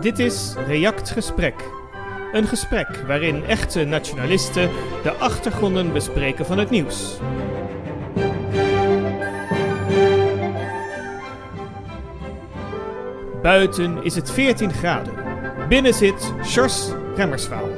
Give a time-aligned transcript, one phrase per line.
[0.00, 1.54] Dit is React Gesprek.
[2.32, 4.70] Een gesprek waarin echte nationalisten
[5.02, 7.18] de achtergronden bespreken van het nieuws.
[13.42, 15.14] Buiten is het 14 graden.
[15.68, 17.68] Binnen zit Sjors Remmerswaal.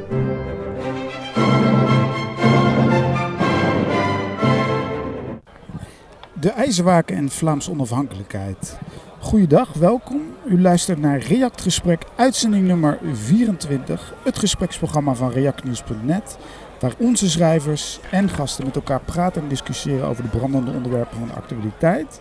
[6.33, 8.79] De IJzerwaken en Vlaamse onafhankelijkheid.
[9.19, 10.32] Goeiedag, welkom.
[10.53, 14.15] U luistert naar React Gesprek, uitzending nummer 24.
[14.23, 16.39] Het gespreksprogramma van reactnieuws.net.
[16.81, 21.29] Waar onze schrijvers en gasten met elkaar praten en discussiëren over de brandende onderwerpen van
[21.29, 22.21] de actualiteit.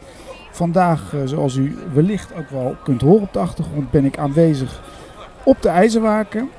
[0.51, 4.81] Vandaag, eh, zoals u wellicht ook wel kunt horen op de achtergrond, ben ik aanwezig
[5.43, 6.49] op de IJzerwaken.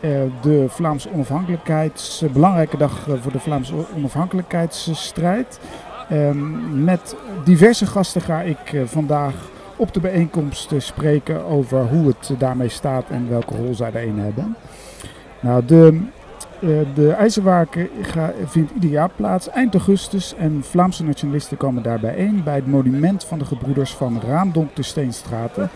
[0.00, 0.10] Eh,
[0.42, 5.60] de Vlaamse onafhankelijkheids, eh, belangrijke dag voor de Vlaamse onafhankelijkheidsstrijd.
[6.08, 9.34] Ehm, met diverse gasten ga ik vandaag
[9.76, 14.56] op de bijeenkomst spreken over hoe het daarmee staat en welke rol zij daarin hebben.
[15.40, 16.00] Nou, de,
[16.60, 17.88] uh, de IJzerwaken
[18.46, 23.24] vindt ieder jaar plaats eind augustus en Vlaamse nationalisten komen daar bijeen bij het monument
[23.24, 25.70] van de gebroeders van Raamdonk de Steenstraten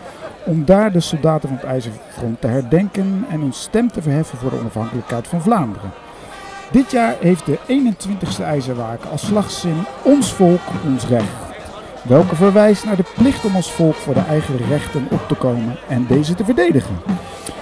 [0.45, 4.49] om daar de soldaten van het IJzerfront te herdenken en hun stem te verheffen voor
[4.49, 5.91] de onafhankelijkheid van Vlaanderen.
[6.71, 11.50] Dit jaar heeft de 21ste IJzerwaken als slagzin Ons volk, ons recht
[12.03, 15.75] welke verwijst naar de plicht om als volk voor de eigen rechten op te komen
[15.87, 16.95] en deze te verdedigen.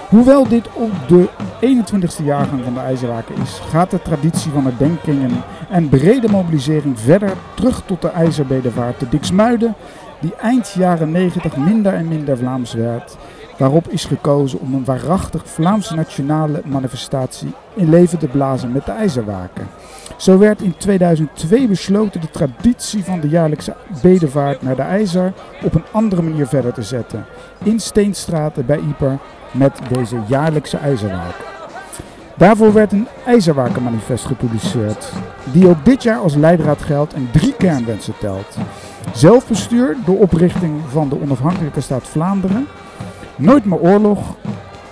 [0.08, 1.28] Hoewel dit op de
[1.60, 5.30] 21ste jaargang van de IJzerwaken is, gaat de traditie van herdenkingen
[5.68, 9.74] en brede mobilisering verder terug tot de IJzerbedevaart te Diksmuiden,
[10.20, 13.16] die eind jaren 90 minder en minder Vlaams werd,
[13.60, 18.92] waarop is gekozen om een waarachtig Vlaamse nationale manifestatie in leven te blazen met de
[18.92, 19.68] IJzerwaken.
[20.16, 25.32] Zo werd in 2002 besloten de traditie van de jaarlijkse bedevaart naar de IJzer
[25.64, 27.24] op een andere manier verder te zetten.
[27.62, 29.18] In Steenstraten bij Ieper
[29.52, 31.44] met deze jaarlijkse IJzerwaken.
[32.36, 35.12] Daarvoor werd een IJzerwakenmanifest gepubliceerd,
[35.52, 38.56] die ook dit jaar als leidraad geldt en drie kernwensen telt.
[39.12, 42.66] Zelfbestuur door oprichting van de onafhankelijke staat Vlaanderen,
[43.40, 44.36] nooit meer oorlog,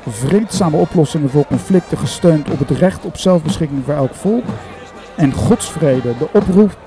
[0.06, 4.44] vreedzame oplossingen voor conflicten gesteund op het recht op zelfbeschikking voor elk volk
[5.16, 6.78] en godsvrede, de oproep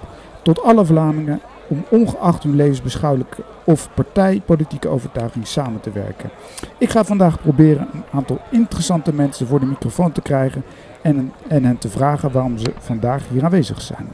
[0.41, 6.29] tot alle Vlamingen om ongeacht hun levensbeschouwelijke of partijpolitieke overtuiging samen te werken.
[6.77, 10.63] Ik ga vandaag proberen een aantal interessante mensen voor de microfoon te krijgen
[11.01, 14.07] en, en hen te vragen waarom ze vandaag hier aanwezig zijn.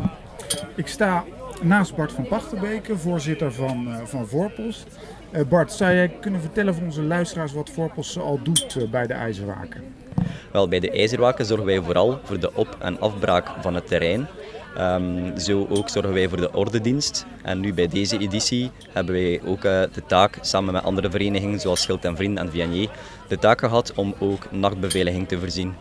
[0.75, 1.24] Ik sta
[1.62, 4.88] naast Bart van Pachtenbeke, voorzitter van, uh, van Voorpost.
[5.31, 9.07] Uh, Bart, zou jij kunnen vertellen voor onze luisteraars wat Voorpost al doet uh, bij
[9.07, 9.83] de IJzerwaken?
[10.51, 14.27] Wel, bij de ijzerwaken zorgen wij vooral voor de op- en afbraak van het terrein.
[14.79, 17.25] Um, zo ook zorgen wij voor de ordendienst.
[17.43, 21.59] En nu bij deze editie hebben wij ook uh, de taak, samen met andere verenigingen
[21.59, 22.89] zoals Schild en Vrienden en Vianney,
[23.27, 25.75] de taak gehad om ook nachtbeveiliging te voorzien.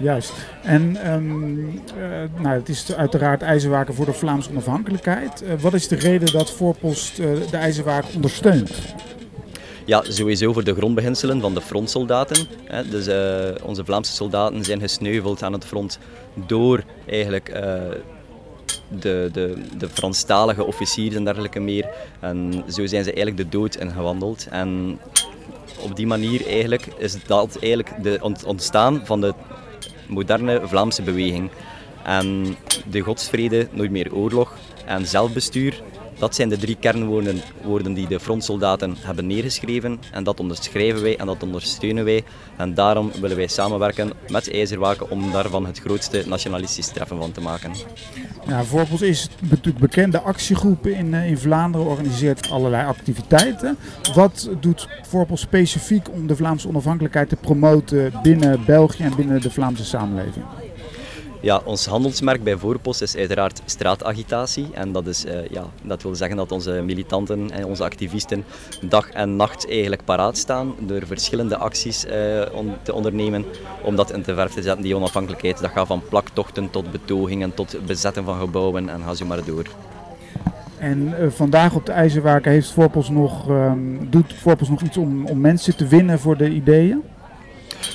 [0.00, 0.32] Juist.
[0.62, 5.42] En um, uh, nou, het is uiteraard ijzerwaken voor de Vlaamse onafhankelijkheid.
[5.42, 8.70] Uh, wat is de reden dat Voorpost de ijzerwaken ondersteunt?
[9.84, 12.46] Ja, sowieso voor de grondbeginselen van de frontsoldaten.
[12.90, 13.08] Dus
[13.62, 15.98] onze Vlaamse soldaten zijn gesneuveld aan het front
[16.46, 17.52] door eigenlijk
[18.88, 21.88] de, de, de Franstalige officieren en dergelijke meer.
[22.20, 24.46] En zo zijn ze eigenlijk de dood ingewandeld.
[24.50, 24.98] En
[25.80, 29.34] op die manier eigenlijk is dat eigenlijk de ontstaan van de
[30.10, 31.50] moderne Vlaamse beweging.
[32.04, 32.56] En
[32.86, 34.56] de godsvrede, nooit meer oorlog
[34.86, 35.82] en zelfbestuur
[36.20, 40.00] dat zijn de drie kernwoorden woorden die de frontsoldaten hebben neergeschreven.
[40.12, 42.24] En dat onderschrijven wij en dat ondersteunen wij.
[42.56, 47.40] En daarom willen wij samenwerken met IJzerwaken om daarvan het grootste nationalistisch treffen van te
[47.40, 47.72] maken.
[48.46, 53.76] Ja, Voorpost is natuurlijk bekende actiegroepen in, eh, in Vlaanderen, organiseert allerlei activiteiten.
[54.14, 59.50] Wat doet Voorpost specifiek om de Vlaamse onafhankelijkheid te promoten binnen België en binnen de
[59.50, 60.44] Vlaamse samenleving?
[61.42, 64.68] Ja, ons handelsmerk bij Voorpost is uiteraard straatagitatie.
[64.72, 68.44] En dat, is, uh, ja, dat wil zeggen dat onze militanten en onze activisten
[68.88, 72.06] dag en nacht eigenlijk paraat staan door verschillende acties
[72.52, 73.44] on te ondernemen
[73.84, 75.60] om dat in te verf te zetten, die onafhankelijkheid.
[75.60, 79.66] Dat gaat van plaktochten tot betogingen, tot bezetten van gebouwen en ga zo maar door.
[80.78, 85.26] En uh, vandaag op de IJzerwaken heeft Voorpost nog, um, doet Voorpost nog iets om,
[85.26, 87.02] om mensen te winnen voor de ideeën?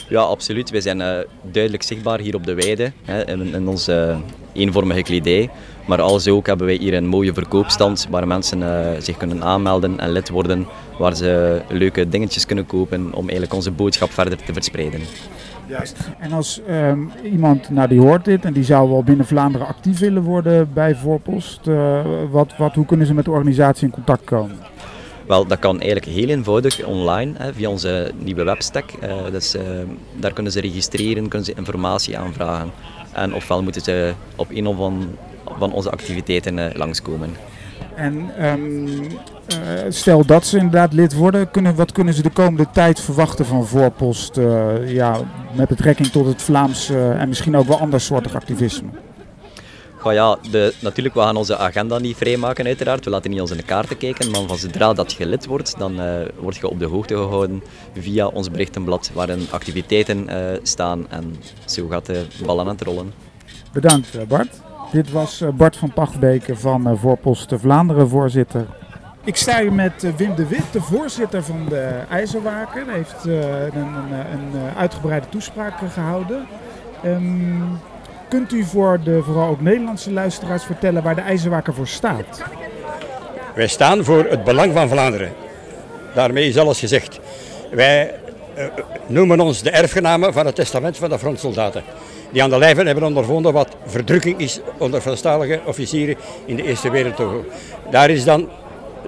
[0.10, 0.70] Ja, absoluut.
[0.70, 5.02] Wij zijn uh, duidelijk zichtbaar hier op de weide, hè, in, in onze uh, eenvormige
[5.02, 5.50] kledij.
[5.86, 10.00] Maar als ook hebben wij hier een mooie verkoopstand waar mensen uh, zich kunnen aanmelden
[10.00, 10.68] en lid worden,
[11.00, 15.00] waar ze leuke dingetjes kunnen kopen om eigenlijk onze boodschap verder te verspreiden.
[15.68, 15.98] Juist.
[16.20, 20.00] En als um, iemand nou, die hoort dit en die zou wel binnen Vlaanderen actief
[20.00, 21.60] willen worden bij Voorpost,
[22.32, 24.58] wat, wat, hoe kunnen ze met de organisatie in contact komen?
[25.28, 28.92] Wel, dat kan eigenlijk heel eenvoudig online hè, via onze nieuwe webstack.
[29.32, 29.56] dus,
[30.14, 32.72] daar kunnen ze registreren, kunnen ze informatie aanvragen.
[33.12, 35.12] En ofwel moeten ze op een of andere
[35.58, 37.36] van onze activiteiten langskomen.
[37.96, 39.08] En um,
[39.90, 43.66] stel dat ze inderdaad lid worden, kunnen, wat kunnen ze de komende tijd verwachten van
[43.66, 44.36] voorpost
[44.86, 45.20] ja,
[45.56, 48.90] met betrekking tot het Vlaams en misschien ook wel andersoortig activisme?
[50.06, 53.06] Goh, ja, de, natuurlijk, we gaan onze agenda niet vrijmaken uiteraard.
[53.06, 56.00] We laten niet onze kaarten kijken, maar van zodra dat je lid wordt, dan
[56.40, 57.64] word je op de hoogte gehouden
[58.00, 60.30] via ons berichtenblad waarin activiteiten
[60.64, 61.36] staan en
[61.66, 63.14] zo gaat de bal aan het rollen.
[63.74, 64.62] Bedankt Bart.
[64.92, 68.66] Dit was eh, Bart van Pachtbeke van eh, Voorpost Vlaanderen, voorzitter.
[69.24, 72.86] Ik sta hier met eh, Wim de Wit, de voorzitter van de IJzerwaker.
[72.86, 76.48] Hij heeft een, een, een uitgebreide toespraak gehouden.
[77.06, 77.80] Um,
[78.28, 82.44] kunt u voor de vooral ook Nederlandse luisteraars vertellen waar de IJzerwaker voor staat?
[83.56, 85.34] Wij staan voor het belang van Vlaanderen.
[86.14, 87.20] Daarmee is alles gezegd.
[87.72, 88.14] Wij
[89.08, 91.84] noemen ons de erfgenamen van het testament van de frontsoldaten
[92.32, 96.90] die aan de lijve hebben ondervonden wat verdrukking is onder Franstalige officieren in de Eerste
[96.90, 97.46] Wereldoorlog.
[97.92, 98.50] Daar is dan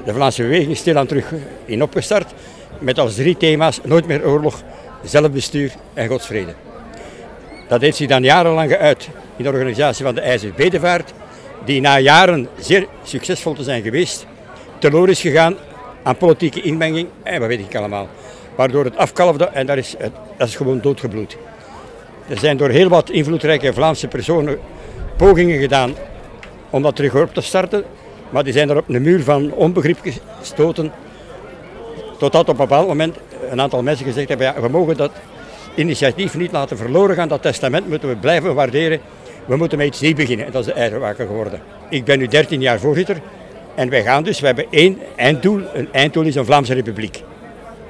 [0.05, 1.33] de Vlaamse beweging stilaan terug
[1.65, 2.33] in opgestart
[2.79, 4.61] met als drie thema's nooit meer oorlog,
[5.03, 6.66] zelfbestuur en godsvrede.
[7.67, 11.13] Dat heeft zich dan jarenlang geuit in de organisatie van de IJzer Bedevaart,
[11.65, 14.25] die na jaren zeer succesvol te zijn geweest,
[14.77, 15.55] teloor is gegaan
[16.03, 18.07] aan politieke inmenging en wat weet ik allemaal.
[18.55, 19.95] Waardoor het afkalfde en dat is,
[20.37, 21.37] dat is gewoon doodgebloed.
[22.27, 24.59] Er zijn door heel wat invloedrijke Vlaamse personen
[25.17, 25.93] pogingen gedaan
[26.69, 27.83] om dat terug op te starten.
[28.29, 29.97] Maar die zijn er op een muur van onbegrip
[30.39, 30.91] gestoten.
[32.17, 33.15] Totdat op een bepaald moment
[33.49, 35.11] een aantal mensen gezegd hebben, ja, we mogen dat
[35.77, 37.27] initiatief niet laten verloren gaan.
[37.27, 38.99] Dat testament moeten we blijven waarderen.
[39.45, 40.45] We moeten met iets nieuws beginnen.
[40.45, 41.61] En dat is de Eiderwaker geworden.
[41.89, 43.17] Ik ben nu 13 jaar voorzitter.
[43.75, 45.61] En wij gaan dus, we hebben één einddoel.
[45.73, 47.23] Een einddoel is een Vlaamse Republiek.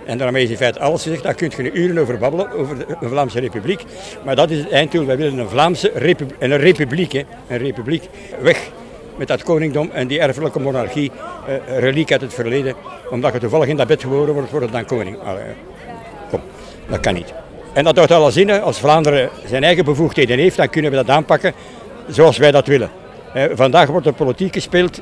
[0.05, 1.23] En daarmee is in feite alles gezegd.
[1.23, 3.83] Daar kun je uren over babbelen, over de Vlaamse Republiek.
[4.25, 5.05] Maar dat is het einddoel.
[5.05, 8.03] Wij willen een Vlaamse republiek, een republiek, hè, een republiek
[8.41, 8.69] weg
[9.17, 11.11] met dat koningdom en die erfelijke monarchie,
[11.49, 12.75] uh, reliek uit het verleden.
[13.09, 15.17] Omdat je toevallig in dat bed geboren wordt, het dan koning.
[15.19, 15.43] Allee,
[16.29, 16.41] kom,
[16.89, 17.33] dat kan niet.
[17.77, 18.49] En dat houdt alle zin.
[18.61, 21.53] Als Vlaanderen zijn eigen bevoegdheden heeft, dan kunnen we dat aanpakken
[22.07, 22.89] zoals wij dat willen.
[23.53, 25.01] vandaag wordt er politiek gespeeld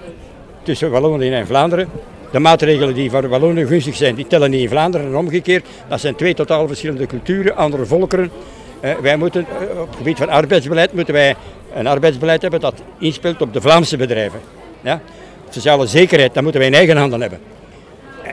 [0.63, 1.89] tussen Wallonië en Vlaanderen.
[2.31, 5.65] De maatregelen die voor Wallonië gunstig zijn, die tellen niet in Vlaanderen en omgekeerd.
[5.87, 8.31] Dat zijn twee totaal verschillende culturen, andere volkeren.
[8.79, 11.35] Eh, wij moeten eh, op het gebied van arbeidsbeleid moeten wij
[11.75, 14.39] een arbeidsbeleid hebben dat inspeelt op de Vlaamse bedrijven.
[14.81, 15.01] Ja?
[15.49, 17.39] Sociale zekerheid, dat moeten wij in eigen handen hebben.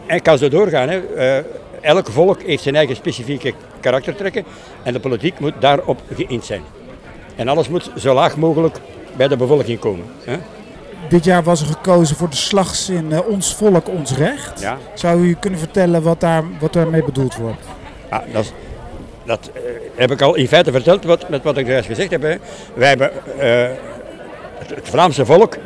[0.06, 0.88] En kan zo doorgaan.
[0.88, 1.00] Hè.
[1.82, 4.44] Elk volk heeft zijn eigen specifieke karaktertrekken
[4.82, 6.62] en de politiek moet daarop geïnd zijn.
[7.36, 8.78] En alles moet zo laag mogelijk
[9.16, 10.04] bij de bevolking komen.
[10.24, 10.36] Hè.
[11.08, 14.60] Dit jaar was er gekozen voor de slagzin uh, Ons volk, ons recht.
[14.60, 14.78] Ja.
[14.94, 17.62] Zou u kunnen vertellen wat, daar, wat daarmee bedoeld wordt?
[18.10, 18.52] Ja, dat,
[19.24, 19.60] dat uh,
[19.94, 22.22] heb ik al in feite verteld wat, met wat ik juist gezegd heb.
[22.22, 22.36] Hè.
[22.74, 23.42] Wij hebben, uh,
[24.58, 25.56] het, het, Vlaamse volk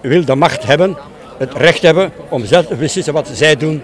[0.00, 0.96] wil de macht hebben,
[1.38, 3.82] het recht hebben om zelf te beslissen wat zij doen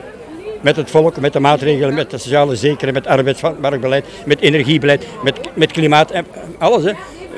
[0.63, 5.41] met het volk, met de maatregelen, met de sociale zekerheid, met arbeidsmarktbeleid, met energiebeleid, met,
[5.55, 6.27] met klimaat en
[6.59, 6.85] alles.
[6.85, 6.93] Hè.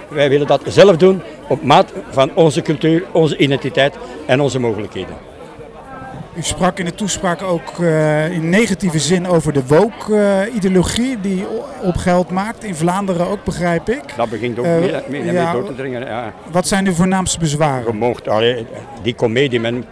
[0.08, 3.94] Wij willen dat zelf doen op maat van onze cultuur, onze identiteit
[4.26, 5.32] en onze mogelijkheden.
[6.36, 11.44] U sprak in de toespraak ook uh, in negatieve zin over de woke-ideologie die
[11.82, 12.64] op geld maakt.
[12.64, 14.02] In Vlaanderen ook, begrijp ik.
[14.16, 16.06] Dat begint ook uh, ja, door te dringen.
[16.06, 16.32] Ja.
[16.50, 17.96] Wat zijn uw voornaamste bezwaren?
[17.96, 18.66] Mocht, allee,
[19.02, 19.84] die comedie, men,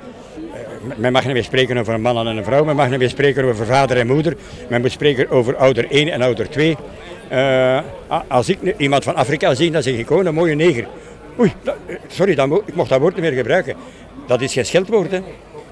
[0.97, 2.65] men mag niet meer spreken over een man en een vrouw.
[2.65, 4.37] Men mag niet meer spreken over vader en moeder.
[4.69, 6.77] Men moet spreken over ouder 1 en ouder 2.
[7.33, 7.81] Uh,
[8.29, 10.87] als ik iemand van Afrika zie, dan zeg ik gewoon een mooie neger.
[11.39, 11.53] Oei,
[12.07, 13.77] sorry, dan, ik mocht dat woord niet meer gebruiken.
[14.27, 15.11] Dat is geen scheldwoord.
[15.11, 15.21] Hè.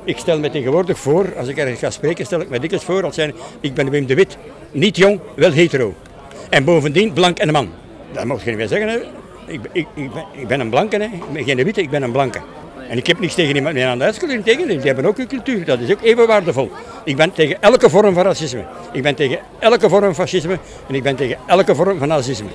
[0.05, 3.05] Ik stel me tegenwoordig voor, als ik ergens ga spreken, stel ik me dikwijls voor
[3.05, 4.37] als zijn, ik ben Wim de Wit,
[4.71, 5.95] niet jong, wel hetero.
[6.51, 7.71] En bovendien blank en een man.
[8.13, 8.89] Dat mag je niet meer zeggen.
[8.89, 8.99] Hè.
[9.47, 9.87] Ik, ik,
[10.33, 11.05] ik ben een blanke, hè.
[11.05, 12.41] ik ben geen witte, ik ben een blanke.
[12.91, 14.43] En ik heb niks tegen iemand meer aan de huiscultuur.
[14.43, 15.65] Tegen, die hebben ook een cultuur.
[15.65, 16.71] Dat is ook even waardevol.
[17.05, 18.65] Ik ben tegen elke vorm van racisme.
[18.93, 20.59] Ik ben tegen elke vorm van fascisme.
[20.89, 22.49] En ik ben tegen elke vorm van nazisme.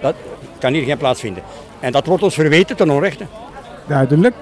[0.00, 0.14] Dat
[0.58, 1.42] kan hier geen plaats vinden.
[1.80, 3.26] En dat wordt ons verweten ten onrechte.
[3.86, 4.34] Duidelijk.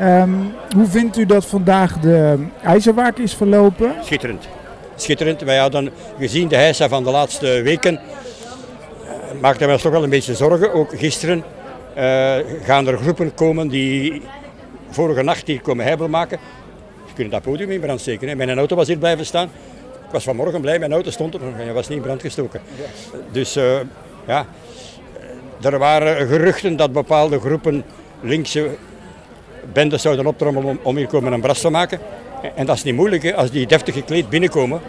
[0.00, 3.94] Um, hoe vindt u dat vandaag de ijzerwaak is verlopen?
[4.04, 4.48] Schitterend.
[4.96, 5.40] Schitterend.
[5.40, 7.94] Wij hadden gezien de heisa van de laatste weken.
[7.94, 10.72] Uh, maakten wij ons toch wel een beetje zorgen.
[10.72, 11.44] Ook gisteren
[11.96, 12.34] uh,
[12.64, 14.22] gaan er groepen komen die
[14.92, 16.38] vorige nacht hier komen heibel maken.
[17.14, 18.28] Kunnen dat podium in brand steken.
[18.28, 18.34] Hè.
[18.34, 19.50] Mijn auto was hier blijven staan.
[20.06, 22.60] Ik was vanmorgen blij, mijn auto stond er nog en was niet in brand gestoken.
[23.30, 23.78] Dus uh,
[24.26, 24.46] ja,
[25.62, 27.84] er waren geruchten dat bepaalde groepen
[28.20, 28.68] linkse
[29.72, 32.00] bendes zouden optrommelen om, hier komen een bras te maken.
[32.54, 34.80] En dat is niet moeilijk als die deftig gekleed binnenkomen.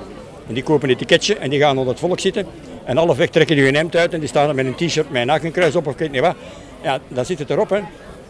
[0.47, 2.45] En die kopen een etiketje en die gaan onder het volk zitten.
[2.83, 5.29] En halfweg trekken die hun hemd uit en die staan met een t-shirt met een
[5.29, 6.35] hakenkruis op of ik weet niet wat.
[6.81, 7.81] Ja, dan zit het erop.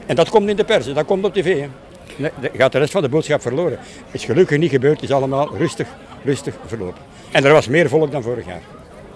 [0.06, 1.60] En dat komt in de pers, dat komt op tv.
[1.60, 1.68] Hè.
[2.16, 3.78] Nee, gaat de rest van de boodschap verloren.
[3.80, 5.88] Het is gelukkig niet gebeurd, het is allemaal rustig,
[6.24, 7.02] rustig verlopen.
[7.32, 8.62] En er was meer volk dan vorig jaar.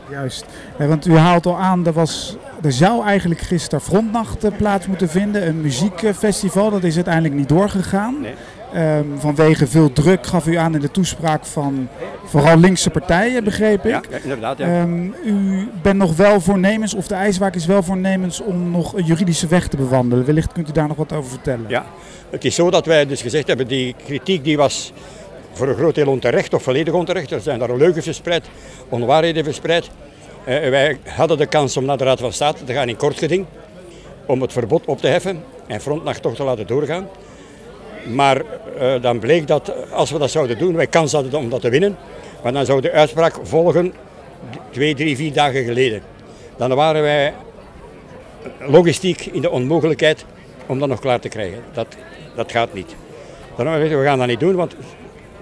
[0.09, 0.45] Juist,
[0.77, 4.87] ja, want u haalt al aan, er, was, er zou eigenlijk gisteren Frontnacht eh, plaats
[4.87, 6.69] moeten vinden, een muziekfestival.
[6.69, 8.21] Dat is uiteindelijk niet doorgegaan.
[8.21, 8.33] Nee.
[8.73, 11.87] Ehm, vanwege veel druk gaf u aan in de toespraak van
[12.25, 14.07] vooral linkse partijen, begreep ik.
[14.09, 14.57] Ja, inderdaad.
[14.57, 14.65] Ja.
[14.65, 19.05] Ehm, u bent nog wel voornemens, of de IJswaak is wel voornemens om nog een
[19.05, 20.25] juridische weg te bewandelen.
[20.25, 21.65] Wellicht kunt u daar nog wat over vertellen.
[21.67, 21.85] Ja,
[22.29, 24.93] het is zo dat wij dus gezegd hebben, die kritiek die was
[25.53, 27.31] voor een groot deel onterecht of volledig onterecht.
[27.31, 28.45] Er zijn daar leugen verspreid,
[28.89, 29.89] onwaarheden verspreid.
[30.43, 33.17] Eh, wij hadden de kans om naar de Raad van State te gaan in kort
[33.17, 33.45] geding,
[34.25, 37.07] om het verbod op te heffen en Frontnacht toch te laten doorgaan.
[38.05, 38.41] Maar
[38.77, 41.69] eh, dan bleek dat als we dat zouden doen, wij kans hadden om dat te
[41.69, 41.97] winnen.
[42.43, 43.93] Maar dan zou de uitspraak volgen
[44.71, 46.01] twee, drie, vier dagen geleden.
[46.57, 47.33] Dan waren wij
[48.59, 50.25] logistiek in de onmogelijkheid
[50.65, 51.63] om dat nog klaar te krijgen.
[51.73, 51.87] Dat,
[52.35, 52.95] dat gaat niet.
[53.55, 54.75] Daarom hebben we gezegd, we gaan dat niet doen, want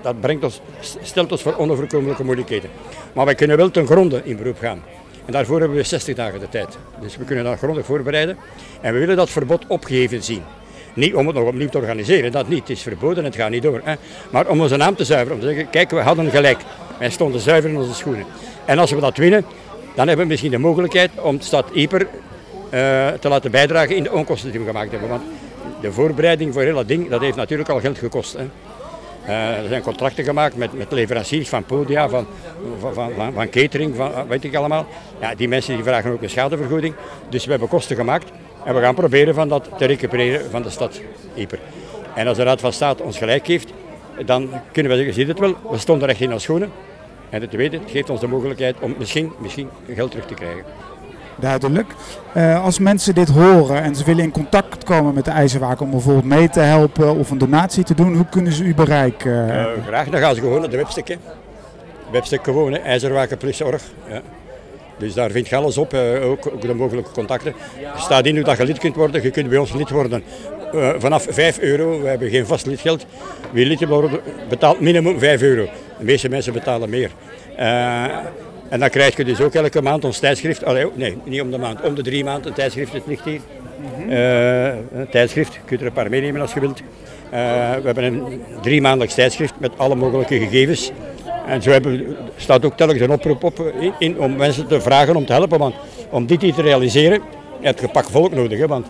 [0.01, 0.61] dat brengt ons,
[1.01, 2.69] stelt ons voor onoverkomelijke moeilijkheden.
[3.13, 4.83] Maar wij kunnen wel ten gronde in beroep gaan.
[5.25, 6.77] En daarvoor hebben we 60 dagen de tijd.
[7.01, 8.37] Dus we kunnen dat grondig voorbereiden.
[8.81, 10.43] En we willen dat verbod opgeheven zien.
[10.95, 12.59] Niet om het nog opnieuw te organiseren, dat niet.
[12.59, 13.81] Het is verboden, het gaat niet door.
[13.83, 13.93] Hè.
[14.29, 16.59] Maar om onze naam te zuiveren, om te zeggen, kijk, we hadden gelijk.
[16.99, 18.25] Wij stonden zuiver in onze schoenen.
[18.65, 19.45] En als we dat winnen,
[19.95, 24.03] dan hebben we misschien de mogelijkheid om de stad Ieper uh, te laten bijdragen in
[24.03, 25.09] de onkosten die we gemaakt hebben.
[25.09, 25.23] Want
[25.81, 28.33] de voorbereiding voor heel dat ding, dat heeft natuurlijk al geld gekost.
[28.33, 28.43] Hè.
[29.27, 32.27] Uh, er zijn contracten gemaakt met, met leveranciers van podia, van,
[32.79, 34.85] van, van, van, catering, van weet ik allemaal.
[35.19, 36.95] Ja, die mensen die vragen ook een schadevergoeding.
[37.29, 38.31] Dus we hebben kosten gemaakt
[38.65, 41.01] en we gaan proberen van dat te recupereren van de stad
[41.33, 41.59] Ieper.
[42.15, 43.73] En als de Raad van State ons gelijk geeft,
[44.25, 46.71] dan kunnen we zeggen, zie je het wel, we stonden recht in ons schoenen.
[47.29, 50.63] En het tweede, het geeft ons de mogelijkheid om misschien, misschien geld terug te krijgen.
[51.35, 51.87] Duidelijk.
[52.37, 55.91] Uh, als mensen dit horen en ze willen in contact komen met de IJzerwaak om
[55.91, 59.47] bijvoorbeeld mee te helpen of een donatie te doen, hoe kunnen ze u bereiken?
[59.47, 61.17] Uh, graag, dan gaan ze gewoon naar de webstek.
[62.11, 63.83] Webstek gewoon, IJzerwaken plus org.
[64.09, 64.21] Ja.
[64.97, 67.53] Dus daar vind je alles op, ook, ook, de mogelijke contacten.
[67.97, 69.23] Staat in hoe dat je lid kunt worden.
[69.23, 70.23] Je kunt bij ons lid worden
[70.97, 72.01] vanaf 5 euro.
[72.01, 73.05] We hebben geen vast lidgeld.
[73.51, 74.13] Wie lid wordt,
[74.49, 75.69] betaalt minimum 5 euro.
[75.97, 77.09] De meeste mensen betalen meer.
[78.69, 80.63] En dan krijg je dus ook elke maand ons tijdschrift.
[80.95, 82.47] Nee, niet om de maand, om de drie maanden.
[82.47, 83.39] Een tijdschrift, het ligt hier.
[84.93, 86.81] Een tijdschrift, je kunt er een paar meenemen als je wilt.
[87.29, 87.37] We
[87.83, 90.91] hebben een drie maandelijks tijdschrift met alle mogelijke gegevens.
[91.47, 95.15] En zo hebben, staat ook telkens een oproep op in, in, om mensen te vragen
[95.15, 95.59] om te helpen.
[95.59, 95.75] Want
[96.09, 97.21] om dit hier te realiseren,
[97.61, 98.59] heb je pak volk nodig.
[98.59, 98.87] Hè, want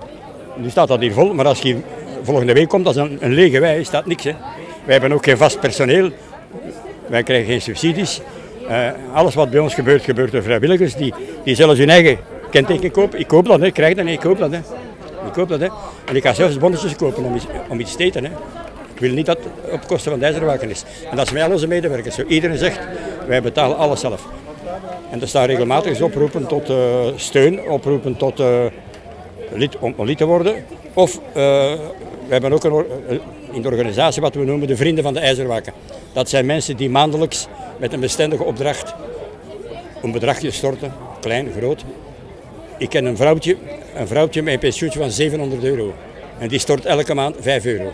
[0.56, 1.78] nu staat dat hier vol, maar als je
[2.22, 4.24] volgende week komt, dat is een, een lege wei, staat niks.
[4.24, 4.34] Hè.
[4.84, 6.10] Wij hebben ook geen vast personeel.
[7.08, 8.22] Wij krijgen geen subsidies.
[8.70, 12.18] Uh, alles wat bij ons gebeurt, gebeurt door vrijwilligers die, die zelfs hun eigen
[12.52, 13.20] kenteken kopen.
[13.20, 13.66] Ik koop dat, hè.
[13.66, 14.52] ik krijg dat, nee, ik koop dat.
[14.52, 14.58] Hè.
[15.26, 15.60] Ik koop dat.
[15.60, 15.68] Hè.
[16.06, 18.24] En ik ga zelfs bonnetjes kopen om iets, om iets te eten.
[18.24, 18.32] Hè.
[18.96, 20.84] Ik wil niet dat het op kosten van de is.
[21.10, 22.18] En dat is met al onze medewerkers.
[22.18, 22.80] Iedereen zegt,
[23.28, 24.28] wij betalen alles zelf.
[25.12, 26.78] En er staan regelmatig oproepen tot uh,
[27.16, 28.66] steun, oproepen tot uh,
[29.54, 30.66] lid, om lid te worden.
[30.94, 31.78] Of we
[32.30, 32.86] hebben ook een,
[33.52, 35.74] in de organisatie wat we noemen de Vrienden van de IJzerwaken.
[36.14, 37.48] Dat zijn mensen die maandelijks
[37.78, 38.94] met een bestendige opdracht
[40.06, 41.84] een bedragje storten, klein, groot.
[42.78, 43.58] Ik ken een vrouwtje,
[43.96, 45.94] een vrouwtje met een pensioentje van 700 euro.
[46.40, 47.92] En die stort elke maand 5 euro.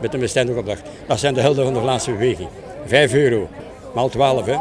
[0.00, 0.82] Met een bestendige opdracht.
[1.06, 2.48] Dat zijn de helden van de Vlaamse beweging.
[2.86, 3.48] 5 euro,
[3.94, 4.56] maal 12 hè.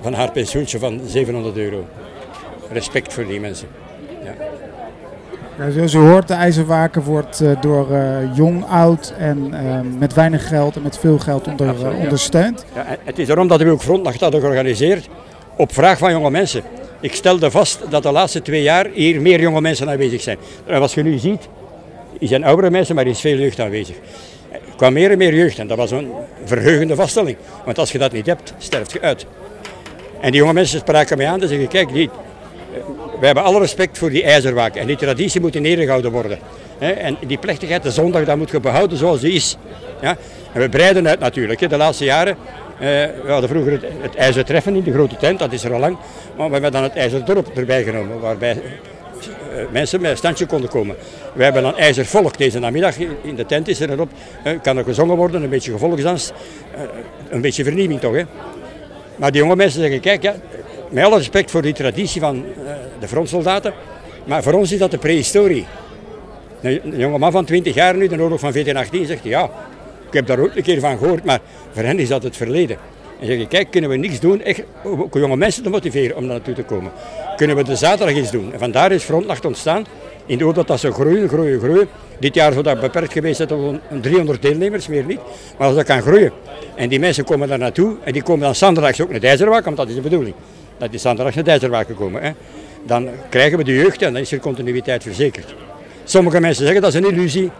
[0.00, 1.86] Van haar pensioentje van 700 euro.
[2.72, 3.68] Respect voor die mensen.
[5.58, 10.14] Ja, zoals u hoort, de IJzerwaken wordt uh, door uh, jong, oud en uh, met
[10.14, 12.02] weinig geld en met veel geld onder, Absoluut, ja.
[12.02, 12.64] ondersteund.
[12.74, 15.08] Ja, het is daarom dat we ook Frontnacht hadden georganiseerd
[15.56, 16.62] op vraag van jonge mensen.
[17.00, 20.38] Ik stelde vast dat de laatste twee jaar hier meer jonge mensen aanwezig zijn.
[20.66, 21.48] En als je nu ziet,
[22.20, 23.96] er zijn oudere mensen, maar er is veel jeugd aanwezig.
[24.50, 26.10] Er kwam meer en meer jeugd en dat was een
[26.44, 27.36] verheugende vaststelling.
[27.64, 29.26] Want als je dat niet hebt, sterft je uit.
[30.20, 32.10] En die jonge mensen spraken mij aan en zeggen, kijk, die,
[33.20, 34.80] we hebben alle respect voor die ijzerwaken.
[34.80, 36.38] En die traditie moet in ere gehouden worden.
[36.78, 39.56] En die plechtigheid, de zondag, dat moet je behouden zoals die is.
[40.00, 40.16] En
[40.52, 41.70] we breiden uit natuurlijk.
[41.70, 42.36] De laatste jaren,
[42.78, 42.86] eh,
[43.24, 45.96] we hadden vroeger het, het ijzertreffen in de grote tent, dat is er al lang.
[46.36, 48.58] Maar we hebben dan het ijzerdorp erbij genomen, waarbij eh,
[49.70, 50.96] mensen met een standje konden komen.
[51.34, 52.96] We hebben dan ijzervolk deze namiddag.
[53.22, 54.10] In de tent is er erop.
[54.62, 56.32] Kan er gezongen worden, een beetje gevolgsdans.
[57.28, 58.14] Een beetje vernieuwing toch.
[58.14, 58.22] Hè?
[59.16, 60.34] Maar die jonge mensen zeggen, kijk, ja,
[60.90, 62.44] met alle respect voor die traditie van
[63.00, 63.72] de frontsoldaten,
[64.24, 65.66] maar voor ons is dat de prehistorie.
[66.60, 69.50] Een jonge man van 20 jaar nu, de oorlog van 1418, zegt ja,
[70.06, 71.40] Ik heb daar ook een keer van gehoord, maar
[71.72, 72.76] voor hen is dat het verleden.
[73.20, 74.42] En zeg je, kijk, kunnen we niks doen,
[74.84, 76.92] ook jonge mensen te motiveren om daar naartoe te komen.
[77.36, 78.52] Kunnen we de zaterdag iets doen?
[78.52, 79.86] En vandaar is Frontnacht ontstaan,
[80.26, 81.88] in de hoop dat dat zou groeien, groeien, groeien.
[82.18, 85.20] Dit jaar zou dat beperkt geweest zijn tot 300 deelnemers, meer niet.
[85.56, 86.32] Maar als dat kan groeien,
[86.74, 89.76] en die mensen komen daar naartoe, en die komen dan zaterdags ook naar Dijzerwaak, want
[89.76, 90.34] dat is de bedoeling.
[90.78, 92.22] Dat die zaterdags naar Dijzerwaak komen.
[92.22, 92.30] Hè.
[92.86, 95.54] Dan krijgen we de jeugd en dan is er continuïteit verzekerd.
[96.04, 97.50] Sommige mensen zeggen dat is een illusie.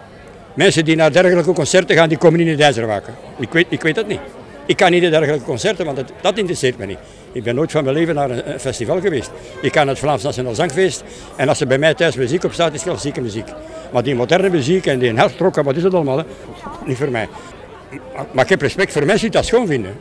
[0.54, 3.14] Mensen die naar dergelijke concerten gaan, die komen niet in Dijzerwaken.
[3.38, 4.20] Ik weet, ik weet dat niet.
[4.68, 6.98] Ik kan niet naar dergelijke concerten, want dat, dat interesseert me niet.
[7.32, 9.30] Ik ben nooit van mijn leven naar een, festival geweest.
[9.62, 11.04] Ik naar het Vlaams Nationaal Zangfeest
[11.36, 13.46] en als er bij mij thuis muziek op staat, is het klassieke muziek.
[13.92, 16.18] Maar die moderne muziek en die herfstrokken, wat is het allemaal?
[16.18, 16.24] Hè?
[16.86, 17.28] Niet voor mij.
[18.32, 19.96] Maar, ik heb respect voor mensen die dat schoon vinden.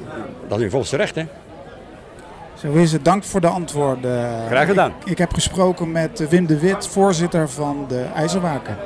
[0.47, 1.15] Dat is hun volste recht.
[1.15, 1.23] Hè?
[2.61, 3.05] Zo is het.
[3.05, 4.47] Dank voor de antwoorden.
[4.47, 4.93] Graag gedaan.
[4.99, 8.77] Ik, ik heb gesproken met Wim de Wit, voorzitter van de IJzerwaken.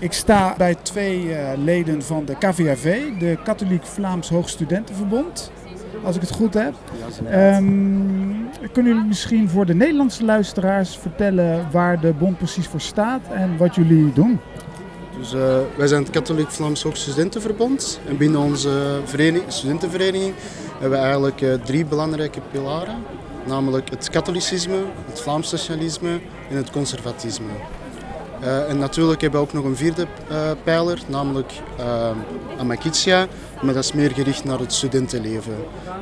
[0.00, 5.50] Ik sta bij twee eh, leden van de KVAV, de Katholiek Vlaams Hoogstudentenverbond.
[6.02, 6.74] Als ik het goed heb.
[7.32, 13.20] Um, kunnen jullie misschien voor de Nederlandse luisteraars vertellen waar de bond precies voor staat
[13.32, 14.40] en wat jullie doen?
[15.18, 18.00] Dus, uh, wij zijn het Katholiek Vlaams Hoogstudentenverbond.
[18.08, 19.00] En binnen onze
[19.46, 20.34] studentenvereniging
[20.72, 22.96] hebben we eigenlijk uh, drie belangrijke pilaren.
[23.46, 24.76] Namelijk het katholicisme,
[25.06, 27.50] het Vlaams socialisme en het conservatisme.
[28.42, 32.10] Uh, en natuurlijk hebben we ook nog een vierde uh, pijler, namelijk uh,
[32.58, 33.26] Amakitia,
[33.62, 35.54] maar dat is meer gericht naar het studentenleven.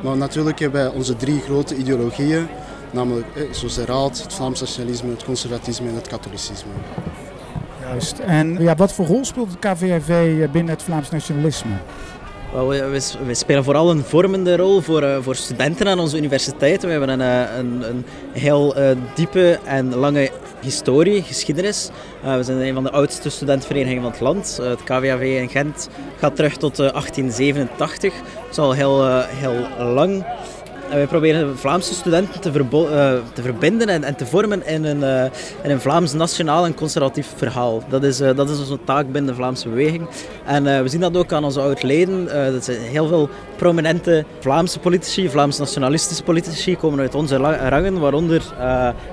[0.03, 2.47] Maar natuurlijk hebben wij onze drie grote ideologieën,
[2.91, 6.71] namelijk eh, zoals de Raad, het Vlaams nationalisme, het conservatisme en het katholicisme.
[7.81, 8.19] Juist.
[8.19, 11.77] En ja, wat voor rol speelt het KVRV binnen het Vlaams nationalisme?
[12.53, 16.89] we, we, spelen vooral een vormende rol voor, uh, voor studenten aan onze universiteiten.
[16.89, 21.89] We hebben een, een, een heel uh, diepe en lange historie, geschiedenis.
[22.25, 24.59] Uh, we zijn een van de oudste studentenverenigingen van het land.
[24.61, 28.13] het KVAV in Gent gaat terug tot 1887.
[28.13, 30.25] Dat is al heel, heel lang.
[30.89, 32.85] Wij proberen Vlaamse studenten te, uh,
[33.33, 35.23] te verbinden en, en, te vormen in een, uh,
[35.63, 37.83] in een Vlaams nationaal en conservatief verhaal.
[37.89, 40.07] Dat is, uh, dat is onze taak binnen de Vlaamse beweging.
[40.45, 42.25] En we zien dat ook aan onze oud-leden.
[42.53, 47.37] dat zijn heel veel prominente Vlaamse politici, Vlaams nationalistische politici komen uit onze
[47.69, 48.41] rangen, waaronder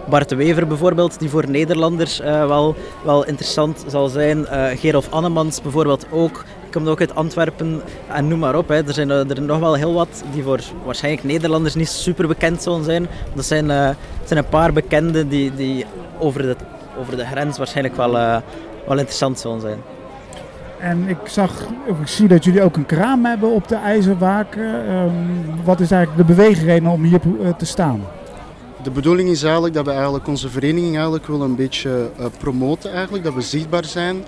[0.09, 2.75] Bart de Wever bijvoorbeeld, die voor Nederlanders wel,
[3.05, 4.47] wel interessant zal zijn.
[4.77, 8.69] Gerolf Annemans bijvoorbeeld ook komt ook uit Antwerpen en noem maar op.
[8.69, 8.87] Hè.
[8.87, 12.85] Er zijn er nog wel heel wat die voor waarschijnlijk Nederlanders niet super bekend zullen
[12.85, 13.07] zijn.
[13.35, 13.91] Dat zijn, uh,
[14.25, 15.87] zijn een paar bekenden die, die
[16.19, 16.57] over, de,
[17.01, 18.37] over de grens waarschijnlijk wel, uh,
[18.87, 19.79] wel interessant zullen zijn.
[20.79, 21.67] En ik zag,
[22.01, 24.93] ik zie dat jullie ook een kraam hebben op de IJzerwaken.
[24.95, 28.01] Um, wat is eigenlijk de beweegreden om hier eh, te staan?
[28.83, 32.93] De bedoeling is eigenlijk dat we eigenlijk onze vereniging eigenlijk willen een beetje uh, promoten
[32.93, 34.25] eigenlijk, dat we zichtbaar zijn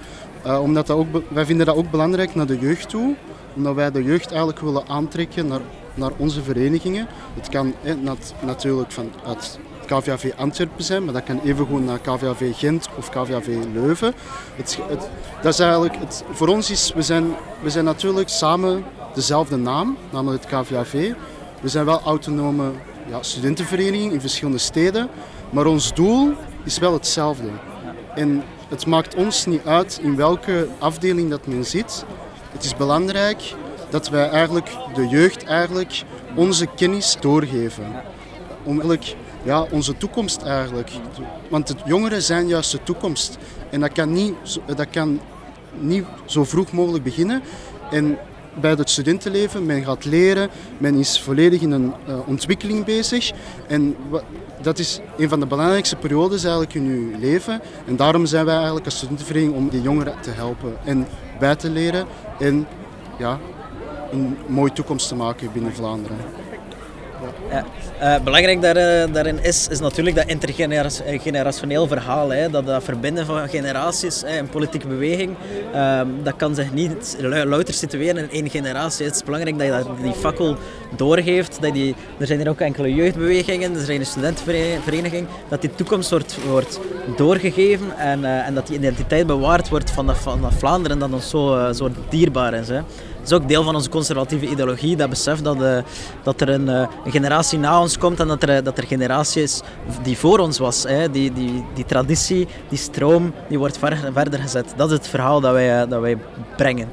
[0.47, 3.15] uh, omdat dat ook, wij vinden dat ook belangrijk naar de jeugd toe.
[3.55, 5.61] Omdat wij de jeugd eigenlijk willen aantrekken naar,
[5.95, 7.07] naar onze verenigingen.
[7.35, 11.99] Het kan eh, nat, natuurlijk van het KVAV Antwerpen zijn, maar dat kan evengoed naar
[11.99, 14.15] KVAV Gent of KVAV Leuven.
[15.43, 17.25] Dat is eigenlijk het, voor ons is, we zijn,
[17.63, 21.13] we zijn natuurlijk samen dezelfde naam, namelijk het KVAV.
[21.61, 22.71] We zijn wel autonome
[23.09, 25.09] ja, studentenvereniging in verschillende steden,
[25.51, 26.33] maar ons doel
[26.65, 27.49] is wel hetzelfde.
[28.15, 32.05] En het maakt ons niet uit in welke afdeling dat men zit.
[32.53, 33.55] Het is belangrijk
[33.91, 36.03] dat wij eigenlijk de jeugd eigenlijk
[36.35, 37.85] onze kennis doorgeven.
[38.63, 40.91] Om eigenlijk ja, onze toekomst eigenlijk.
[41.49, 43.39] Want de jongeren zijn juist de toekomst.
[43.71, 44.35] En dat kan niet,
[44.67, 45.21] dat kan
[45.79, 47.43] niet zo vroeg mogelijk beginnen.
[47.91, 48.19] En
[48.55, 53.33] bij het studentenleven, men gaat leren, men is volledig in een uh, ontwikkeling bezig.
[53.67, 53.97] En
[54.63, 57.61] dat is een van de belangrijkste periodes eigenlijk in uw leven.
[57.87, 61.07] En daarom zijn wij eigenlijk als studentenvereniging om die jongeren te helpen en
[61.39, 62.07] bij te leren
[62.39, 62.67] en
[63.19, 63.39] ja,
[64.11, 66.17] een mooie toekomst te maken binnen Vlaanderen.
[67.51, 67.65] Ja.
[68.03, 72.33] Uh, belangrijk daar, uh, daarin is, is natuurlijk dat intergenerationeel verhaal.
[72.33, 75.37] Hè, dat, dat verbinden van generaties, een politieke beweging.
[75.75, 79.07] Uh, dat kan zich niet louter situeren in één generatie.
[79.07, 80.57] Het is belangrijk dat je dat, die fakkel
[80.97, 81.59] doorgeeft.
[81.61, 85.27] Dat die, er zijn hier ook enkele jeugdbewegingen, er zijn een studentenvereniging.
[85.49, 86.39] Dat die toekomst wordt,
[87.17, 91.73] doorgegeven en, eh, en dat die identiteit bewaard wordt van, van Vlaanderen dat ons zo,
[91.73, 92.69] zo dierbaar is.
[92.69, 92.81] Hè
[93.25, 95.79] is ook deel van onze conservatieve ideologie, dat besef dat, uh,
[96.23, 99.43] dat er een, uh, een, generatie na ons komt en dat er, dat er generatie
[99.43, 99.61] is
[100.03, 100.83] die voor ons was.
[100.83, 101.11] Hè.
[101.11, 104.73] Die, die, die traditie, die stroom, die wordt ver, verder gezet.
[104.77, 106.19] Dat is het verhaal dat wij, uh, dat wij
[106.57, 106.89] brengen.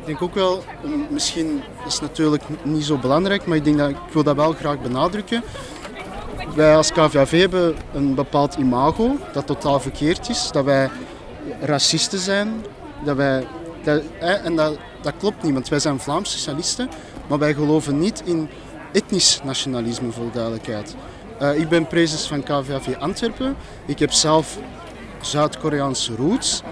[0.00, 0.64] Ik denk ook wel,
[1.10, 4.80] misschien is natuurlijk niet zo belangrijk, maar ik, denk dat, ik wil dat wel graag
[4.80, 5.42] benadrukken.
[6.54, 10.48] Wij als KVAV hebben een bepaald imago dat totaal verkeerd is.
[10.52, 10.90] Dat wij
[11.60, 12.64] racisten zijn,
[13.04, 13.46] dat wij
[13.82, 14.78] Dat, en dat,
[15.18, 16.88] klopt niet, want wij zijn Vlaamse socialisten,
[17.26, 18.48] maar wij geloven niet in
[18.92, 20.96] etnisch nationalisme, voor duidelijkheid.
[21.42, 23.56] Uh, ik ben prezes van KVAV Antwerpen.
[23.86, 24.58] Ik heb zelf
[25.20, 26.62] Zuid-Koreaanse roots.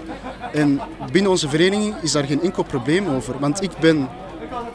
[0.53, 3.39] En binnen onze vereniging is daar geen enkel probleem over.
[3.39, 4.09] Want ik, ben,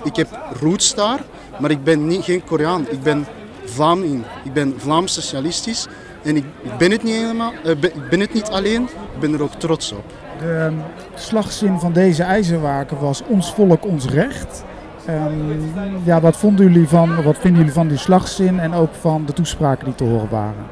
[0.05, 0.29] ik heb
[0.61, 1.25] roots daar,
[1.61, 2.87] maar ik ben niet, geen Koreaan.
[2.91, 3.27] Ik ben
[3.65, 4.25] Vlaming.
[4.45, 5.87] Ik ben Vlaams socialistisch.
[6.23, 6.45] En ik,
[6.79, 9.93] ben, het niet helemaal, ben, ik ben het niet alleen, ik ben er ook trots
[9.93, 10.24] op.
[10.45, 10.83] De um,
[11.15, 14.65] slagzin van deze ijzerwaken was ons volk, ons recht.
[15.09, 19.27] Um, ja, wat, vonden jullie van, wat vinden jullie van die slagzin en ook van
[19.27, 20.65] de toespraken die te horen waren?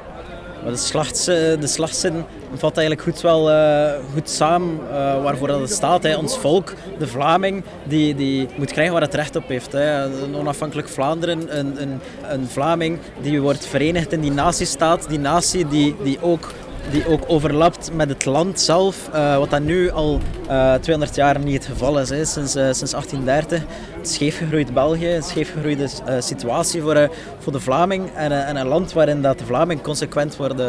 [0.64, 5.70] de, slagzin, de slagzin vat eigenlijk goed, wel, uh, goed samen uh, waarvoor dat het
[5.70, 6.02] staat.
[6.02, 6.16] Hè.
[6.16, 9.72] Ons volk, de Vlaming, die, die moet krijgen waar het recht op heeft.
[9.72, 10.04] Hè.
[10.04, 15.08] Een onafhankelijk Vlaanderen, een, een, een Vlaming die wordt verenigd in die natiestaat.
[15.08, 16.52] Die natie die, die ook
[16.90, 21.38] die ook overlapt met het land zelf, uh, wat dat nu al uh, 200 jaar
[21.38, 22.08] niet het geval is.
[22.08, 22.24] Hè.
[22.24, 23.62] Sinds, uh, sinds 1830
[24.02, 29.38] scheefgegroeid België, een scheefgegroeide situatie voor, voor de Vlaming en, en, een land waarin dat
[29.38, 30.62] de Vlaming consequent wordt,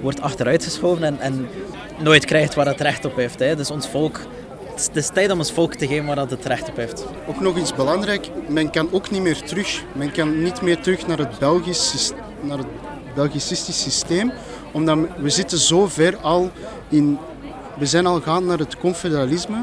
[0.00, 1.48] wordt achteruitgeschoven en, en
[1.98, 3.38] nooit krijgt waar het recht op heeft.
[3.38, 3.56] Hè.
[3.56, 4.20] Dus ons volk
[4.74, 7.06] het is tijd om ons volk te geven waar het recht op heeft.
[7.26, 9.82] Ook nog iets belangrijk, men kan ook niet meer terug.
[9.92, 14.32] Men kan niet meer terug naar het Belgisch, naar het systeem
[14.74, 16.50] omdat we zitten zo ver al
[16.88, 17.18] in...
[17.78, 19.56] We zijn al gaan naar het confederalisme.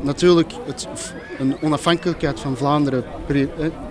[0.00, 0.88] Natuurlijk, het,
[1.38, 3.04] een onafhankelijkheid van Vlaanderen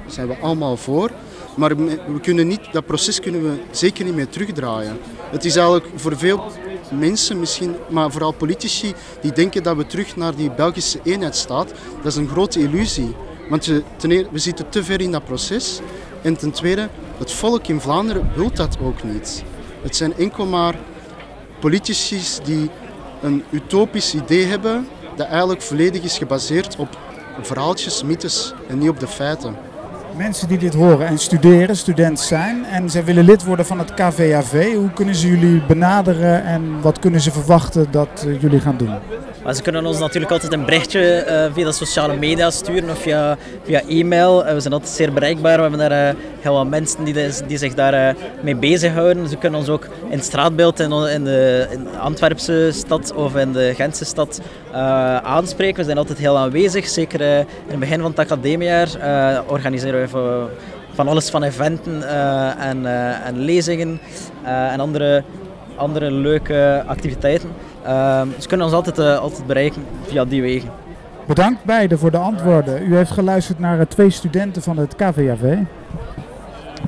[0.08, 1.12] zijn we allemaal voor.
[1.56, 4.98] Maar we kunnen niet, dat proces kunnen we zeker niet meer terugdraaien.
[5.32, 6.52] Het is eigenlijk voor veel
[7.00, 11.72] mensen misschien, maar vooral politici, die denken dat we terug naar die Belgische eenheidsstaat.
[11.96, 13.16] Dat is een grote illusie.
[13.50, 13.64] Want
[13.98, 15.80] ten eerste, we zitten te ver in dat proces.
[16.22, 19.44] En ten tweede, het volk in Vlaanderen wil dat ook niet.
[19.84, 20.76] Het zijn enkel maar
[21.60, 22.70] politici die
[23.22, 26.98] een utopisch idee hebben dat eigenlijk volledig is gebaseerd op
[27.42, 29.56] verhaaltjes, mythes en niet op de feiten.
[30.18, 33.94] Mensen die dit horen en studeren, student zijn en ze willen lid worden van het
[33.94, 38.78] KVAV, hoe kunnen ze jullie benaderen en wat kunnen ze verwachten dat eh, jullie gaan
[38.78, 38.96] doen?
[39.54, 43.38] Ze kunnen ons natuurlijk altijd een berichtje uh, via de sociale media sturen of via,
[43.64, 44.46] via e-mail.
[44.46, 45.56] Uh, we zijn altijd zeer bereikbaar.
[45.56, 47.16] We hebben daar heel wat mensen die,
[47.48, 49.28] die zich daar mee bezighouden.
[49.28, 51.68] Ze kunnen ons ook in het straatbeeld in, in, de,
[52.00, 54.42] Antwerpse stad of in de Gentse stad
[55.24, 55.78] aanspreken.
[55.78, 56.88] We zijn altijd heel aanwezig.
[56.88, 58.90] Zeker in het begin van het academiejaar
[59.48, 60.50] organiseren we voor,
[60.94, 62.10] van alles van eventen
[62.58, 62.86] en,
[63.24, 64.00] en lezingen
[64.44, 65.24] en andere,
[65.76, 67.50] andere leuke activiteiten.
[67.86, 70.70] Uh, ze kunnen ons altijd, altijd bereiken via die wegen.
[71.28, 72.92] Bedankt beiden voor de antwoorden.
[72.92, 75.58] U heeft geluisterd naar twee studenten van het KVAV.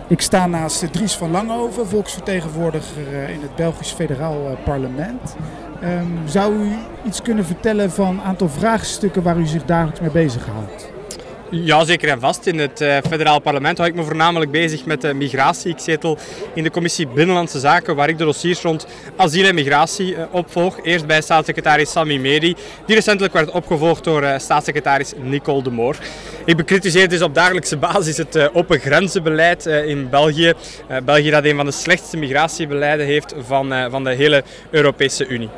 [0.07, 5.35] Ik sta naast Dries van Langhoven, volksvertegenwoordiger in het Belgisch Federaal Parlement.
[5.83, 6.71] Um, zou u
[7.05, 10.93] iets kunnen vertellen van een aantal vraagstukken waar u zich dagelijks mee bezighoudt?
[11.63, 12.45] Ja, zeker en vast.
[12.45, 15.71] In het uh, federaal parlement hou ik me voornamelijk bezig met de migratie.
[15.71, 16.17] Ik zetel
[16.53, 20.79] in de commissie Binnenlandse Zaken, waar ik de dossiers rond asiel en migratie uh, opvolg.
[20.83, 25.95] Eerst bij staatssecretaris Sami Meri, die recentelijk werd opgevolgd door uh, staatssecretaris Nicole de Moor.
[26.45, 30.53] Ik bekritiseer dus op dagelijkse basis het open grenzenbeleid in België.
[31.03, 35.49] België dat een van de slechtste migratiebeleiden heeft van, van de hele Europese Unie.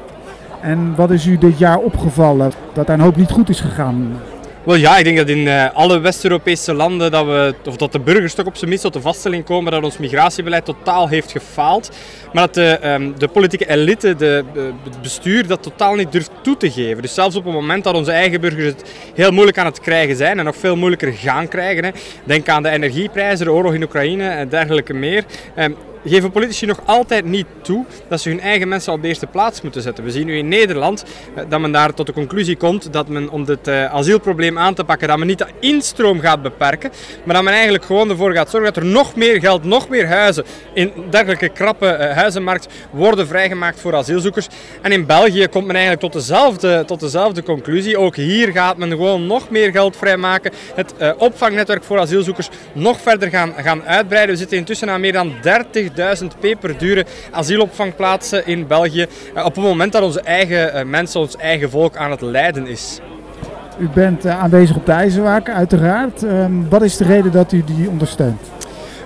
[0.62, 4.20] En wat is u dit jaar opgevallen dat daar een hoop niet goed is gegaan?
[4.68, 8.00] Wel ja, ik denk dat in uh, alle West-Europese landen dat, we, of dat de
[8.00, 11.92] burgers toch op zijn minst tot de vaststelling komen dat ons migratiebeleid totaal heeft gefaald.
[12.34, 14.44] Maar dat de, um, de politieke elite, de,
[14.84, 17.02] het bestuur, dat totaal niet durft toe te geven.
[17.02, 18.84] Dus zelfs op het moment dat onze eigen burgers het
[19.16, 21.84] heel moeilijk aan het krijgen zijn en nog veel moeilijker gaan krijgen.
[21.84, 21.92] Hè.
[22.24, 25.24] Denk aan de energieprijzen, de oorlog in Oekraïne en dergelijke meer.
[25.60, 25.76] Um,
[26.10, 29.62] geven politici nog altijd niet toe dat ze hun eigen mensen op de eerste plaats
[29.62, 30.04] moeten zetten.
[30.04, 33.30] We zien nu in Nederland eh, dat men daar tot de conclusie komt dat men
[33.30, 36.92] om dit uh, asielprobleem aan te pakken, dat men niet de instroom gaat beperken,
[37.24, 40.08] maar dat men eigenlijk gewoon ervoor gaat zorgen dat er nog meer geld, nog meer
[40.08, 44.48] huizen in dergelijke krappe uh, huizenmarkt worden vrijgemaakt voor asielzoekers.
[44.82, 47.98] En in België komt men eigenlijk tot dezelfde, tot dezelfde conclusie.
[47.98, 50.52] Ook hier gaat men gewoon nog meer geld vrijmaken.
[50.76, 54.32] Het opvangnetwerk voor asielzoekers nog verder gaan, gaan uitbreiden.
[54.34, 59.06] We zitten intussen aan meer dan 30 30.000 peperdure asielopvangplaatsen in België.
[59.34, 62.68] Eh, op het moment dat onze eigen eh, mensen, ons eigen volk aan het lijden
[62.68, 63.00] is.
[63.80, 66.24] U bent eh, aanwezig op de IJzerwaken, uiteraard.
[66.24, 68.57] Ehm, wat is de reden dat u die ondersteunt?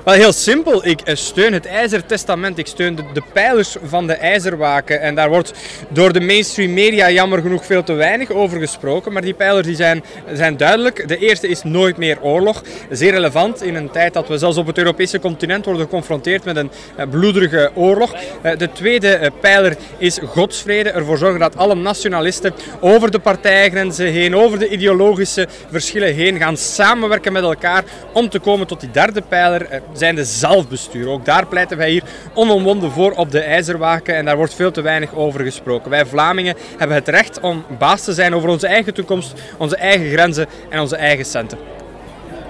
[0.03, 0.85] Wel heel simpel.
[0.85, 2.57] Ik eh, steun het IJzeren Testament.
[2.57, 5.01] Ik steun de, de, pijlers van de IJzerwaken.
[5.01, 5.53] En daar wordt
[5.89, 9.13] door de mainstream media jammer genoeg veel te weinig over gesproken.
[9.13, 11.07] Maar die pijlers die zijn, zijn duidelijk.
[11.07, 12.63] De eerste is nooit meer oorlog.
[12.89, 16.55] Zeer relevant in een tijd dat we zelfs op het Europese continent worden geconfronteerd met
[16.55, 18.13] een uh, bloederige oorlog.
[18.13, 20.89] Uh, de tweede pijler is godsvrede.
[20.89, 26.57] Ervoor zorgen dat alle nationalisten over de partijgrenzen heen, over de ideologische verschillen heen gaan
[26.57, 27.83] samenwerken met elkaar
[28.13, 31.09] om te komen tot die derde pijler zijn de zelfbestuur.
[31.09, 34.81] Ook daar pleiten wij hier onomwonden voor op de IJzerwaken en daar wordt veel te
[34.81, 35.89] weinig over gesproken.
[35.89, 40.09] Wij Vlamingen hebben het recht om baas te zijn over onze eigen toekomst, onze eigen
[40.09, 41.57] grenzen en onze eigen centen.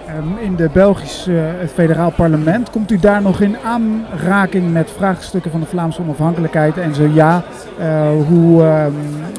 [0.07, 5.51] Ehm, in de Belgische uh, federaal parlement, komt u daar nog in aanraking met vraagstukken
[5.51, 6.77] van de Vlaamse onafhankelijkheid?
[6.77, 7.43] En zo ja,
[7.79, 8.85] uh, hoe, uh,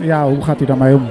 [0.00, 1.08] ja, hoe gaat u daarmee om?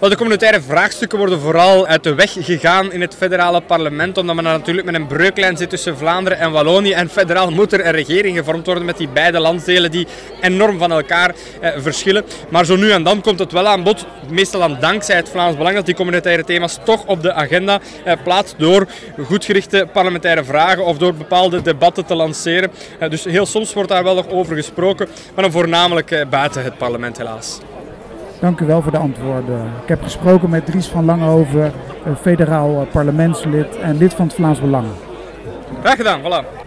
[0.00, 4.44] De communautaire vraagstukken worden vooral uit de weg gegaan in het federale parlement, omdat men
[4.44, 6.92] natuurlijk met een breuklijn zit tussen Vlaanderen en Wallonië.
[6.92, 10.06] En federaal moet er een regering gevormd worden met die beide landsdelen die
[10.40, 12.24] enorm van elkaar eh, verschillen.
[12.48, 15.56] Maar zo nu en dan komt het wel aan bod, meestal dan dankzij het Vlaams
[15.56, 18.86] Belang, dat die communautaire thema's toch op de agenda eh, door
[19.24, 22.70] goedgerichte parlementaire vragen of door bepaalde debatten te lanceren.
[22.98, 26.64] Eh, dus heel soms wordt daar wel nog over gesproken, maar dan voornamelijk eh, buiten
[26.64, 27.58] het parlement helaas.
[28.40, 29.70] Dank u wel voor de antwoorden.
[29.82, 31.72] Ik heb gesproken met Dries van Langehoven,
[32.20, 34.86] federaal parlementslid en lid van het Vlaams Belang.
[35.82, 36.64] Graag gedaan, voilà.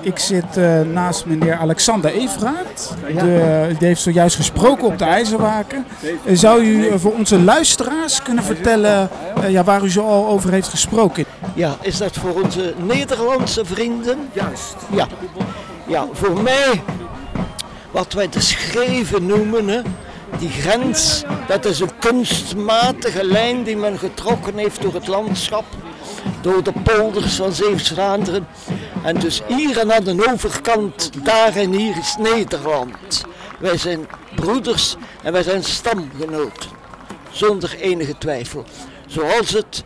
[0.00, 2.94] Ik zit uh, naast meneer Alexander Everaert.
[3.06, 5.84] De, die heeft zojuist gesproken op de IJzerwaken.
[6.02, 9.08] Uh, zou u uh, voor onze luisteraars kunnen vertellen
[9.48, 11.24] ja, waar u zo al over heeft gesproken?
[11.54, 14.18] Ja, is dat voor onze Nederlandse vrienden?
[14.32, 14.76] Juist.
[14.90, 15.06] Ja,
[15.86, 16.82] ja voor mij,
[17.90, 19.80] wat wij de schreven noemen, hè,
[20.38, 25.64] die grens, dat is een kunstmatige lijn die men getrokken heeft door het landschap,
[26.40, 28.46] door de polders van Zeeuws-Vlaanderen.
[29.02, 33.24] En dus hier en aan de overkant, daar en hier is Nederland.
[33.58, 36.70] Wij zijn broeders en wij zijn stamgenoten,
[37.30, 38.64] zonder enige twijfel.
[39.06, 39.82] Zoals het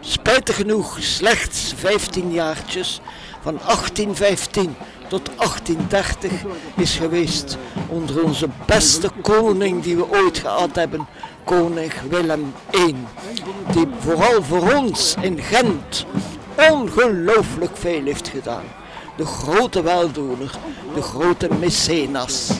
[0.00, 3.00] spijtig genoeg slechts 15 jaartjes
[3.42, 4.76] van 1815
[5.10, 6.32] tot 1830
[6.76, 11.06] is geweest onder onze beste koning die we ooit gehad hebben,
[11.44, 12.94] koning Willem I.
[13.72, 16.06] Die vooral voor ons in Gent
[16.70, 18.62] ongelooflijk veel heeft gedaan.
[19.16, 20.50] De grote weldoener,
[20.94, 22.50] de grote mecenas.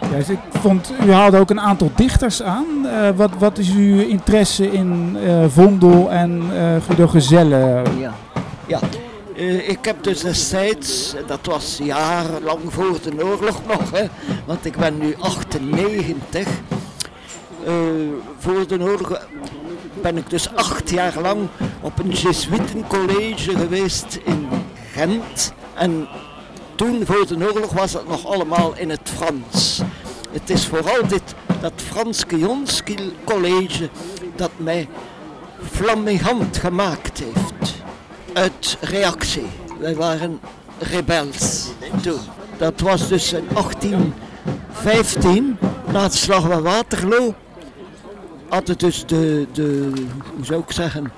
[0.00, 2.66] Ja, dus ik vond, u haalde ook een aantal dichters aan.
[2.84, 7.82] Uh, wat, wat is uw interesse in uh, Vondel en uh, Guido Gezelle?
[7.98, 8.14] Ja,
[8.66, 8.78] ja.
[9.38, 14.06] Uh, ik heb dus destijds, dat was jarenlang voor de oorlog nog, hè,
[14.46, 16.46] want ik ben nu 98.
[17.66, 17.72] Uh,
[18.38, 19.26] voor de oorlog
[20.02, 21.48] ben ik dus acht jaar lang
[21.80, 24.48] op een Jesuitencollege geweest in
[24.92, 25.52] Gent.
[25.74, 26.08] En
[26.74, 29.80] toen voor de oorlog was het nog allemaal in het Frans.
[30.30, 33.88] Het is vooral dit, dat Frans Kionski college
[34.36, 34.88] dat mij
[35.70, 37.57] flammigant gemaakt heeft
[38.38, 39.46] uit reactie.
[39.78, 40.40] Wij waren
[40.78, 41.68] rebels
[42.02, 42.20] toen.
[42.56, 45.58] Dat was dus in 1815,
[45.92, 47.34] na het slag bij Waterloo,
[48.48, 49.92] hadden dus de, de,
[50.36, 51.12] hoe zou ik zeggen,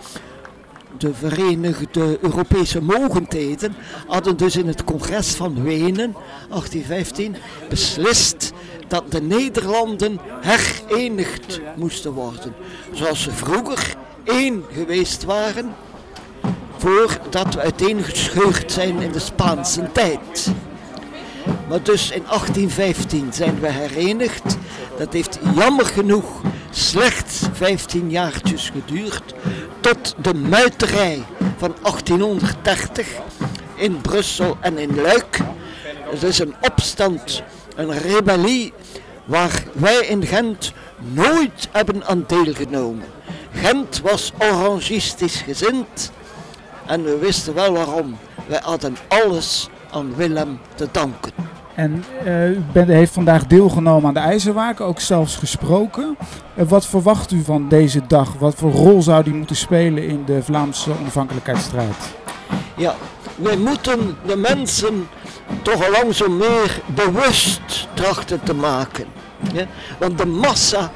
[0.99, 6.15] de Verenigde Europese Mogendheden hadden dus in het congres van Wenen,
[6.49, 7.37] 1815,
[7.69, 8.53] beslist
[8.89, 12.55] dat de Nederlanden herenigd moesten worden.
[12.93, 15.75] Zoals ze vroeger één geweest waren
[16.81, 20.53] voordat we uiteengescheurd zijn in de Spaanse tijd.
[21.69, 24.57] Maar dus in 1815 zijn we herenigd.
[24.99, 26.41] Dat heeft jammer genoeg
[26.71, 29.35] slechts 15 jaartjes geduurd.
[29.81, 31.23] Tot de muiterij
[31.57, 33.09] van 1830
[33.75, 35.39] in Brussel en in Luik.
[36.11, 37.43] Het is een opstand,
[37.77, 38.73] een rebellie
[39.25, 43.05] waar wij in Gent nooit hebben aan deelgenomen.
[43.53, 46.13] Gent was orangistisch gezind
[46.91, 48.17] en we wisten wel waarom.
[48.47, 51.33] Wij hadden alles aan Willem te danken.
[51.75, 56.17] En uh, u bent, heeft vandaag deelgenomen aan de IJzerwaken, ook zelfs gesproken.
[56.55, 58.33] Uh, wat verwacht u van deze dag?
[58.39, 62.15] Wat voor rol zou die moeten spelen in de Vlaamse onafhankelijkheidsstrijd?
[62.77, 62.95] Ja,
[63.37, 65.09] wij moeten de mensen
[65.63, 69.07] toch al langzaam meer bewust trachten te maken.
[69.53, 69.67] Ja?
[69.99, 70.91] Want de massa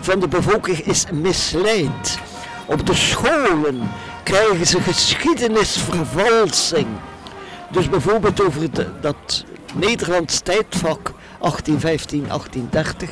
[0.00, 2.18] van de bevolking is misleid.
[2.66, 3.90] Op de scholen
[4.22, 6.86] krijgen ze geschiedenisvervalsing.
[7.70, 8.68] Dus bijvoorbeeld over
[9.00, 13.10] dat Nederlands tijdvak 1815, 1830.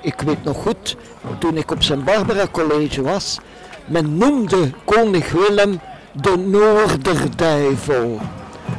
[0.00, 0.96] Ik weet nog goed,
[1.38, 3.38] toen ik op zijn Barbara College was,
[3.86, 5.80] men noemde koning Willem
[6.12, 8.20] de Noorderduivel.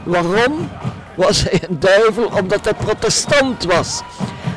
[0.04, 0.70] Waarom
[1.16, 2.26] was hij een duivel?
[2.26, 4.02] Omdat hij protestant was.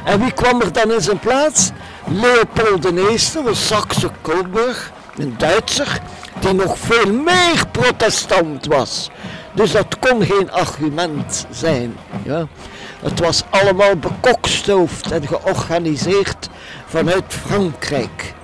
[0.05, 1.71] En wie kwam er dan in zijn plaats?
[2.07, 6.01] Leopold I, een Saxe Coburg, een Duitser,
[6.45, 9.11] die nog veel meer protestant was.
[9.53, 11.97] Dus dat kon geen argument zijn.
[12.23, 12.47] Ja.
[13.03, 16.49] Het was allemaal bekokstoofd en georganiseerd
[16.87, 18.35] vanuit Frankrijk.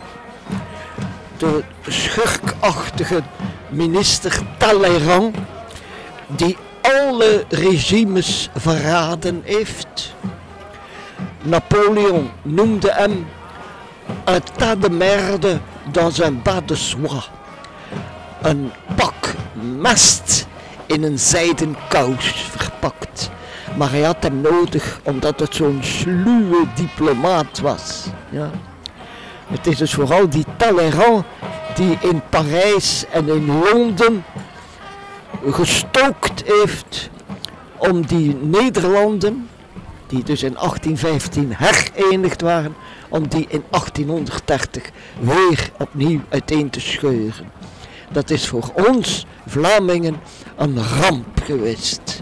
[1.36, 3.22] De schurkachtige
[3.68, 5.36] minister Talleyrand,
[6.26, 10.14] die alle regimes verraden heeft.
[11.42, 13.26] Napoleon noemde hem
[14.24, 15.60] un tas de merde
[15.92, 17.39] dans un bas de soie.
[18.42, 19.34] Een pak
[19.78, 20.46] mest
[20.86, 23.30] in een zijden kous verpakt.
[23.76, 28.06] Maar hij had hem nodig omdat het zo'n sluwe diplomaat was.
[28.30, 28.50] Ja.
[29.46, 31.24] Het is dus vooral die Talleyrand
[31.74, 34.24] die in Parijs en in Londen
[35.46, 37.10] gestookt heeft
[37.76, 39.48] om die Nederlanden,
[40.06, 42.74] die dus in 1815 herenigd waren,
[43.08, 47.59] om die in 1830 weer opnieuw uiteen te scheuren.
[48.12, 50.20] Dat is voor ons Vlamingen
[50.56, 52.20] een ramp geweest.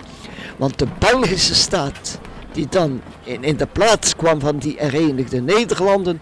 [0.57, 2.19] Want de Belgische staat,
[2.53, 6.21] die dan in, in de plaats kwam van die herenigde Nederlanden,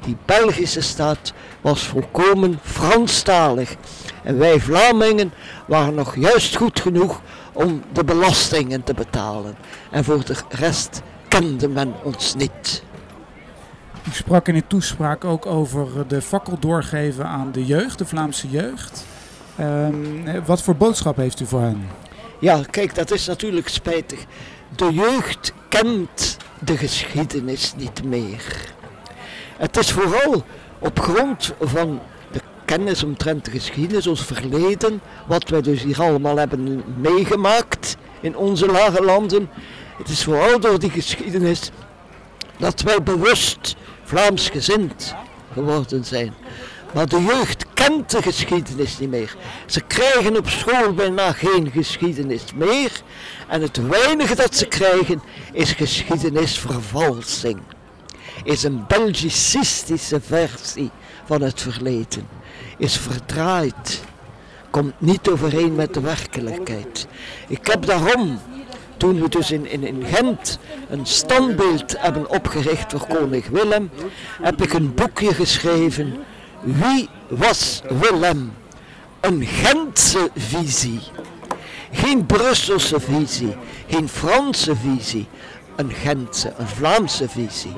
[0.00, 3.74] die Belgische staat was volkomen Franstalig.
[4.22, 5.32] En wij Vlamingen
[5.66, 7.20] waren nog juist goed genoeg
[7.52, 9.56] om de belastingen te betalen.
[9.90, 12.82] En voor de rest kende men ons niet.
[14.08, 18.48] U sprak in uw toespraak ook over de fakkel doorgeven aan de jeugd, de Vlaamse
[18.48, 19.06] jeugd.
[19.56, 21.88] Ehm, wat voor boodschap heeft u voor hen?
[22.38, 24.24] Ja, kijk, dat is natuurlijk spijtig.
[24.76, 28.72] De jeugd kent de geschiedenis niet meer.
[29.56, 30.44] Het is vooral
[30.78, 32.00] op grond van
[32.32, 38.36] de kennis omtrent de geschiedenis, ons verleden, wat wij dus hier allemaal hebben meegemaakt in
[38.36, 39.48] onze lage landen.
[39.98, 41.70] Het is vooral door die geschiedenis
[42.60, 45.14] dat wij bewust Vlaams gezind
[45.52, 46.34] geworden zijn.
[46.94, 49.36] Maar de jeugd kent de geschiedenis niet meer.
[49.66, 53.02] Ze krijgen op school bijna geen geschiedenis meer.
[53.48, 57.58] En het weinige dat ze krijgen is geschiedenisvervalsing.
[58.44, 60.90] Is een Belgicistische versie
[61.24, 62.28] van het verleden.
[62.78, 64.00] Is verdraaid.
[64.70, 67.06] Komt niet overeen met de werkelijkheid.
[67.48, 68.40] Ik heb daarom
[69.00, 70.58] toen we dus in, in, in Gent
[70.88, 73.90] een standbeeld hebben opgericht voor koning Willem,
[74.42, 76.16] heb ik een boekje geschreven.
[76.62, 78.52] Wie was Willem?
[79.20, 81.00] Een Gentse visie.
[81.92, 83.56] Geen Brusselse visie,
[83.88, 85.26] geen Franse visie,
[85.76, 87.74] een Gentse, een Vlaamse visie.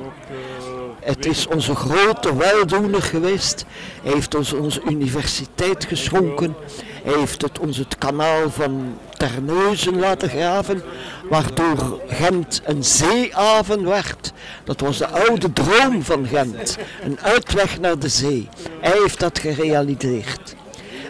[1.03, 3.65] Het is onze grote weldoener geweest.
[4.03, 6.55] Hij heeft ons onze universiteit geschonken.
[7.03, 10.81] Hij heeft het ons het kanaal van Terneuzen laten graven,
[11.29, 14.31] waardoor Gent een zeehaven werd.
[14.63, 18.49] Dat was de oude droom van Gent, een uitweg naar de zee.
[18.81, 20.55] Hij heeft dat gerealiseerd.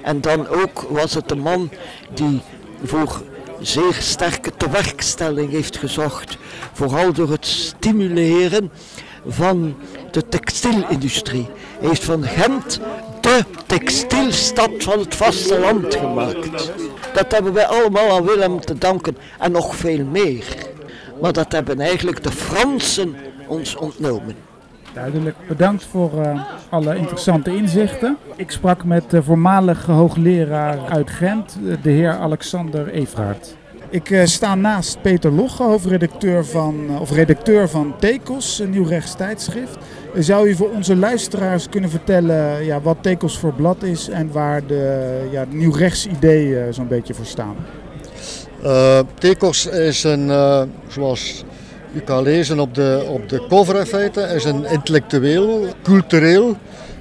[0.03, 1.71] En dan ook was het de man
[2.13, 2.41] die
[2.83, 3.21] voor
[3.59, 6.37] zeer sterke tewerkstelling heeft gezocht,
[6.73, 8.71] vooral door het stimuleren
[9.27, 9.75] van
[10.11, 11.47] de textielindustrie.
[11.79, 12.79] Hij heeft van Gent
[13.21, 16.71] de textielstad van het vasteland gemaakt.
[17.13, 20.45] Dat hebben wij allemaal aan Willem te danken en nog veel meer.
[21.21, 23.15] Maar dat hebben eigenlijk de Fransen
[23.47, 24.35] ons ontnomen.
[24.93, 25.35] Duidelijk.
[25.47, 28.17] Bedankt voor uh, alle interessante inzichten.
[28.35, 33.55] Ik sprak met de voormalige hoogleraar uit Gent, de heer Alexander Evraert.
[33.93, 38.85] Ik uh, sta naast Peter Logge, hoofdredacteur van, uh, of redacteur van Tekos, een nieuw
[38.85, 39.77] rechtstijdschrift.
[40.17, 44.65] Zou u voor onze luisteraars kunnen vertellen ja, wat Tekos voor blad is en waar
[44.67, 45.73] de, ja, nieuw
[46.69, 47.55] zo'n beetje voor staan?
[48.63, 50.31] Uh, Tekos is een,
[50.87, 51.43] zoals
[51.93, 56.55] u kan lezen op de, op de cover in feite, is een intellectueel, cultureel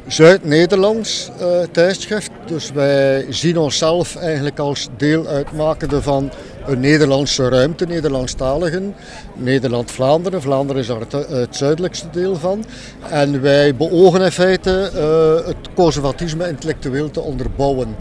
[0.07, 1.31] Zuid-Nederlands
[1.71, 2.31] tijdschrift.
[2.47, 6.31] Dus wij zien onszelf eigenlijk als deel uitmakende van
[6.67, 8.95] een Nederlandse ruimte, Nederlandstaligen.
[9.35, 10.43] Nederland-Vlaanderen.
[10.43, 12.65] Vlaanderen is daar het, het, zuidelijkste deel van.
[13.11, 17.97] En wij beogen in feite uh, het conservatisme intellectueel te onderbouwen.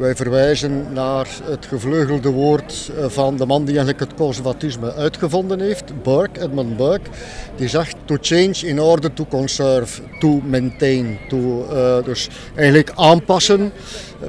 [0.00, 5.60] Wij verwijzen naar het gevleugelde woord eh, van de man die eigenlijk het conservatisme uitgevonden
[5.60, 7.10] heeft, Burke, Edmund Burke.
[7.56, 11.18] Die zegt to change in order to conserve, to maintain.
[11.28, 13.72] To, uh, dus eigenlijk aanpassen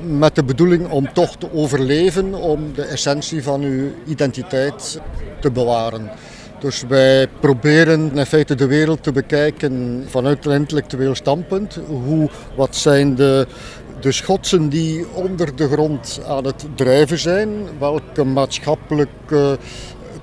[0.07, 4.99] met de bedoeling om toch te overleven, om de essentie van uw identiteit
[5.39, 6.09] te bewaren.
[6.59, 11.80] Dus wij proberen in feite de wereld te bekijken vanuit een intellectueel standpunt.
[11.88, 13.47] Hoe, wat zijn de
[14.02, 17.49] de schotsen die onder de grond aan het drijven zijn.
[17.80, 19.58] Welke maatschappelijke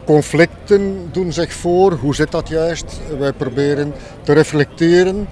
[0.05, 1.93] conflicten doen zich voor?
[1.93, 3.01] Hoe zit dat juist?
[3.19, 5.29] Wij proberen te reflecteren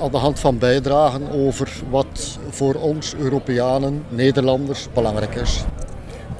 [0.00, 5.64] aan de hand van bijdragen over wat voor ons Europeanen, Nederlanders belangrijk is.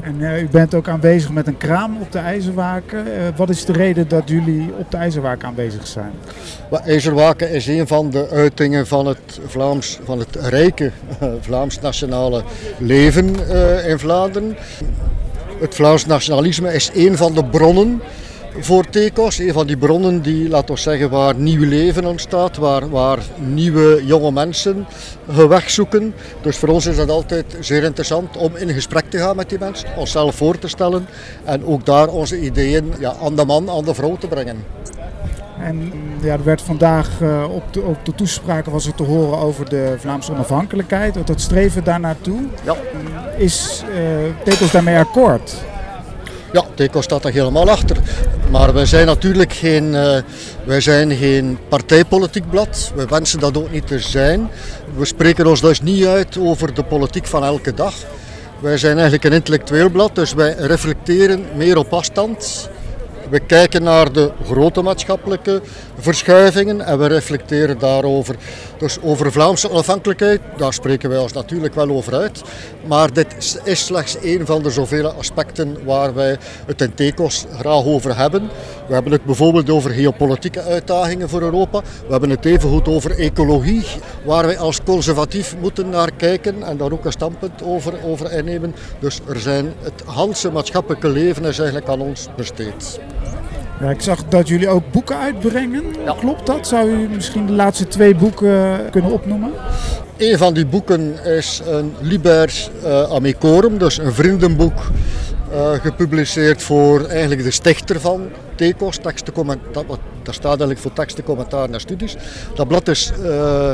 [0.03, 3.07] En uh, u bent ook aanwezig met een kraam op de IJzerwaken.
[3.07, 6.12] Uh, wat is de reden dat jullie op de IJzerwaken aanwezig zijn?
[6.84, 10.90] IJzerwaken is een van de uitingen van het, Vlaams, van het rijke
[11.22, 12.42] uh, Vlaams nationale
[12.78, 13.26] leven
[13.86, 14.57] in Vlaanderen.
[15.61, 18.00] Het Vlaams nationalisme is een van de bronnen
[18.59, 19.38] voor Tekos.
[19.38, 24.03] Een van die bronnen die, laten we zeggen, waar nieuw leven ontstaat, waar, waar nieuwe
[24.05, 24.86] jonge mensen
[25.30, 26.14] hun weg zoeken.
[26.40, 29.59] Dus voor ons is dat altijd zeer interessant om in gesprek te gaan met die
[29.59, 31.07] mensen, onszelf voor te stellen
[31.44, 34.64] en ook daar onze ideeën ja, aan de man, aan de vrouw te brengen.
[35.61, 35.92] En
[36.22, 39.68] ja, er werd vandaag uh, op, de, op de toespraken was er te horen over
[39.68, 42.40] de Vlaamse onafhankelijkheid, dat streven daar naartoe.
[42.64, 42.76] Ja.
[43.36, 45.55] Is uh, Tekos daarmee akkoord?
[46.53, 47.96] Ja, Teco staat daar helemaal achter.
[48.50, 50.16] Maar wij zijn natuurlijk geen, uh,
[50.64, 52.92] wij zijn geen partijpolitiek blad.
[52.94, 54.50] We wensen dat ook niet te zijn.
[54.96, 57.94] We spreken ons dus niet uit over de politiek van elke dag.
[58.59, 62.68] Wij zijn eigenlijk een intellectueel blad, dus wij reflecteren meer op afstand.
[63.32, 65.62] We kijken naar de grote maatschappelijke
[65.98, 68.36] verschuivingen en we reflecteren daarover.
[68.78, 72.42] Dus over Vlaamse onafhankelijkheid, daar spreken wij ons natuurlijk wel over uit.
[72.86, 77.84] Maar dit is slechts een van de zoveel aspecten waar wij het in TECOS graag
[77.84, 78.50] over hebben.
[78.86, 81.80] We hebben het bijvoorbeeld over geopolitieke uitdagingen voor Europa.
[81.80, 83.84] We hebben het even goed over ecologie,
[84.24, 88.74] waar wij als conservatief moeten naar kijken en daar ook een standpunt over, over innemen.
[88.98, 93.00] Dus er zijn het Hanse maatschappelijke leven is eigenlijk aan ons besteed.
[93.82, 95.84] Ja, ik zag dat jullie ook boeken uitbrengen.
[96.04, 96.14] Ja.
[96.20, 96.66] Klopt dat?
[96.66, 99.52] Zou u misschien de laatste twee boeken kunnen opnoemen?
[100.16, 104.90] Een van die boeken is een Liber uh, Amicorum, dus een vriendenboek
[105.52, 109.14] uh, gepubliceerd voor eigenlijk de stichter van TECOS, dat,
[110.22, 112.16] dat staat eigenlijk voor teksten, commentaar en studies.
[112.54, 113.72] Dat blad is, uh,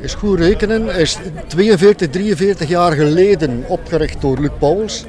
[0.00, 5.04] is goed rekenen, is 42, 43 jaar geleden opgericht door Luc Pauwels.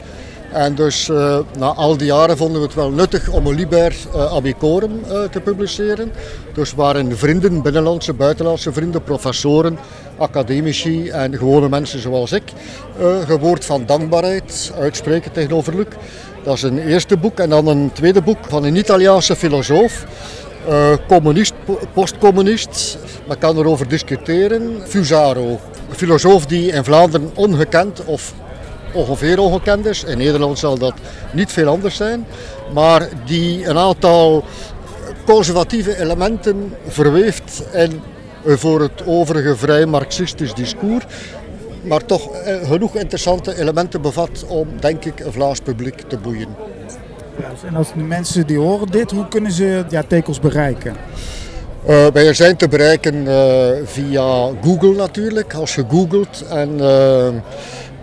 [0.56, 3.96] En dus uh, na al die jaren vonden we het wel nuttig om een Liber
[4.16, 6.12] uh, Amicorum uh, te publiceren.
[6.54, 9.78] Dus waarin vrienden, binnenlandse, buitenlandse vrienden, professoren,
[10.18, 12.44] academici en gewone mensen zoals ik,
[13.26, 15.88] gewoord van dankbaarheid uitspreken tegenover Luc.
[16.44, 17.40] Dat is een eerste boek.
[17.40, 20.06] En dan een tweede boek van een Italiaanse filosoof.
[21.08, 21.54] Communist,
[21.94, 22.98] postcommunist,
[23.28, 24.82] men kan erover discussiëren.
[24.88, 25.48] Fusaro,
[25.90, 28.34] een filosoof die in Vlaanderen ongekend of
[28.96, 30.04] ongeveer ongekend is.
[30.04, 30.94] In Nederland zal dat
[31.32, 32.26] niet veel anders zijn.
[32.74, 34.44] Maar die een aantal
[35.26, 38.02] conservatieve elementen verweeft in
[38.46, 41.06] voor het overige vrij marxistisch discours.
[41.82, 42.30] Maar toch
[42.64, 46.48] genoeg interessante elementen bevat om, denk ik, een Vlaams publiek te boeien.
[47.40, 50.96] Ja, en als de mensen die horen dit, hoe kunnen ze ja, tekels bereiken?
[51.90, 55.54] Uh, wij zijn te bereiken uh, via Google natuurlijk.
[55.54, 57.28] Als je googelt en uh,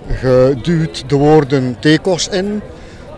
[0.07, 2.63] je duwt de woorden TECOS in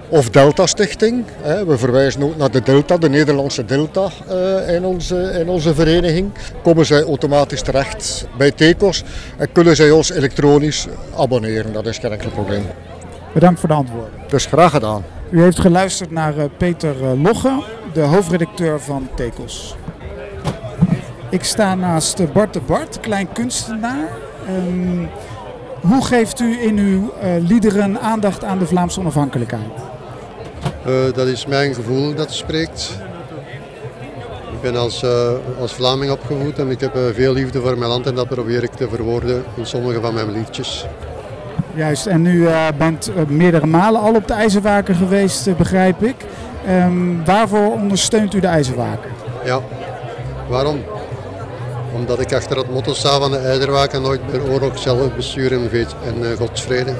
[0.08, 1.24] of Delta Stichting.
[1.66, 4.10] We verwijzen ook naar de Delta, de Nederlandse Delta
[4.68, 6.32] in onze, in onze vereniging.
[6.62, 9.04] Komen zij automatisch terecht bij TECOS
[9.36, 11.72] en kunnen zij ons elektronisch abonneren.
[11.72, 12.66] Dat is geen enkel probleem.
[13.32, 14.12] Bedankt voor de antwoorden.
[14.28, 15.04] Dus graag gedaan.
[15.30, 17.62] U heeft geluisterd naar Peter Logge,
[17.92, 19.76] de hoofdredacteur van TECOS.
[21.30, 24.08] Ik sta naast Bart de Bart, klein kunstenaar.
[24.48, 25.08] Um,
[25.88, 29.72] hoe geeft u in uw uh, liederen aandacht aan de Vlaamse onafhankelijkheid?
[30.86, 32.98] Uh, dat is mijn gevoel dat spreekt.
[34.52, 35.10] Ik ben als, uh,
[35.60, 38.72] als Vlaming opgevoed en ik heb veel liefde voor mijn land en dat probeer ik
[38.72, 40.86] te verwoorden in sommige van mijn liedjes.
[41.74, 46.16] Juist, en u bent meerdere malen al op de IJzerwaken geweest, begrijp ik.
[46.68, 49.10] Um, waarvoor ondersteunt u de IJzerwaken?
[49.44, 49.60] Ja,
[50.48, 50.78] waarom?
[51.94, 55.70] Omdat ik achter het motto sta van de IJzerwaken nooit meer oorlog, zelfbestuur en,
[56.04, 56.94] en uh, godsvrede.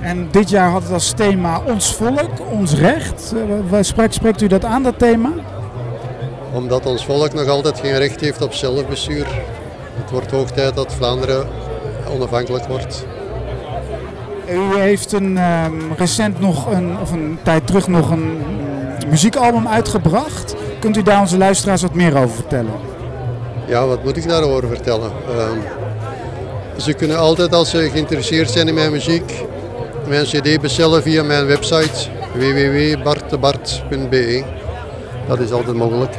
[0.00, 3.34] En dit jaar had het als thema ons volk, ons recht.
[3.72, 5.30] Uh, spreekt, spreekt u dat aan, dat thema?
[6.52, 9.26] Omdat ons volk nog altijd geen recht heeft op zelfbestuur.
[9.94, 11.46] Het wordt hoog tijd dat Vlaanderen
[12.14, 13.06] onafhankelijk wordt.
[14.50, 15.64] U heeft een, uh,
[15.96, 18.38] recent nog een, of een tijd terug nog een
[19.08, 20.54] muziekalbum uitgebracht.
[20.80, 22.97] Kunt u daar onze luisteraars wat meer over vertellen?
[23.68, 25.10] Ja, wat moet ik daarover vertellen?
[25.30, 25.48] Uh,
[26.76, 29.44] ze kunnen altijd, als ze geïnteresseerd zijn in mijn muziek,
[30.08, 34.42] mijn cd bestellen via mijn website www.bartebart.be.
[35.28, 36.14] Dat is altijd mogelijk.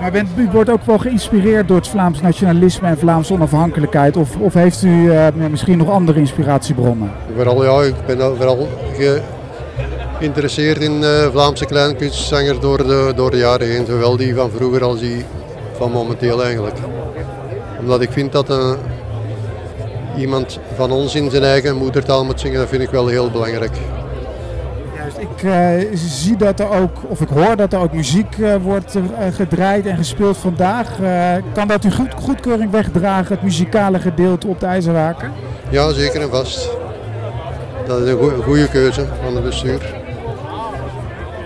[0.00, 4.16] Maar bent, u wordt ook wel geïnspireerd door het Vlaams nationalisme en Vlaamse onafhankelijkheid?
[4.16, 7.12] Of, of heeft u uh, misschien nog andere inspiratiebronnen?
[7.34, 8.68] Vooral ja, ik ben vooral
[10.18, 13.86] geïnteresseerd in uh, Vlaamse kleinkunstzanger door de, door de jaren heen.
[13.86, 15.24] Zowel die van vroeger als die
[15.80, 16.76] van momenteel eigenlijk.
[17.80, 18.72] Omdat ik vind dat uh,
[20.16, 23.76] iemand van ons in zijn eigen moedertaal moet zingen, dat vind ik wel heel belangrijk.
[25.18, 25.54] Ik uh,
[25.94, 29.02] zie dat er ook, of ik hoor dat er ook muziek uh, wordt uh,
[29.32, 30.88] gedraaid en gespeeld vandaag.
[31.52, 35.32] kan dat u goed, goedkeuring wegdragen, het muzikale gedeelte op de IJzerwaken?
[35.68, 36.70] Ja, zeker en vast.
[37.86, 39.94] Dat is een goede keuze van het bestuur.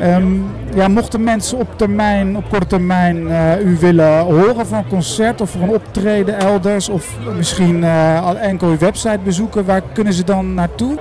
[0.03, 3.17] Um, ja, mochten mensen op, termijn, op korte termijn
[3.67, 7.85] u willen horen voor een concert of voor een optreden elders, of misschien
[8.23, 10.99] al enkel uw website bezoeken, waar kunnen ze dan naartoe?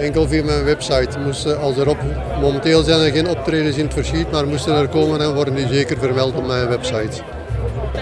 [0.00, 1.18] enkel via mijn website.
[1.24, 1.98] Moesten, als er op,
[2.40, 5.68] momenteel zijn er geen optredens in het verschiet, maar moesten er komen en worden die
[5.68, 7.22] zeker vermeld op mijn website.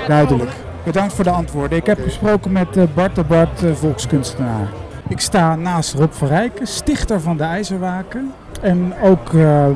[0.07, 0.51] Duidelijk.
[0.84, 1.78] Bedankt voor de antwoorden.
[1.78, 4.68] Ik heb gesproken met Bart de Bart, volkskunstenaar.
[5.09, 8.32] Ik sta naast Rob van Rijken, stichter van de IJzerwaken.
[8.61, 9.66] En ook uh,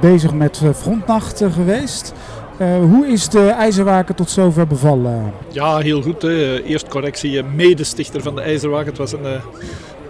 [0.00, 2.12] bezig met frontnacht geweest.
[2.60, 5.32] Uh, hoe is de IJzerwaken tot zover bevallen?
[5.48, 6.24] Ja, heel goed.
[6.24, 8.88] Eerst correctie, medestichter van de IJzerwaken.
[8.88, 9.40] Het was een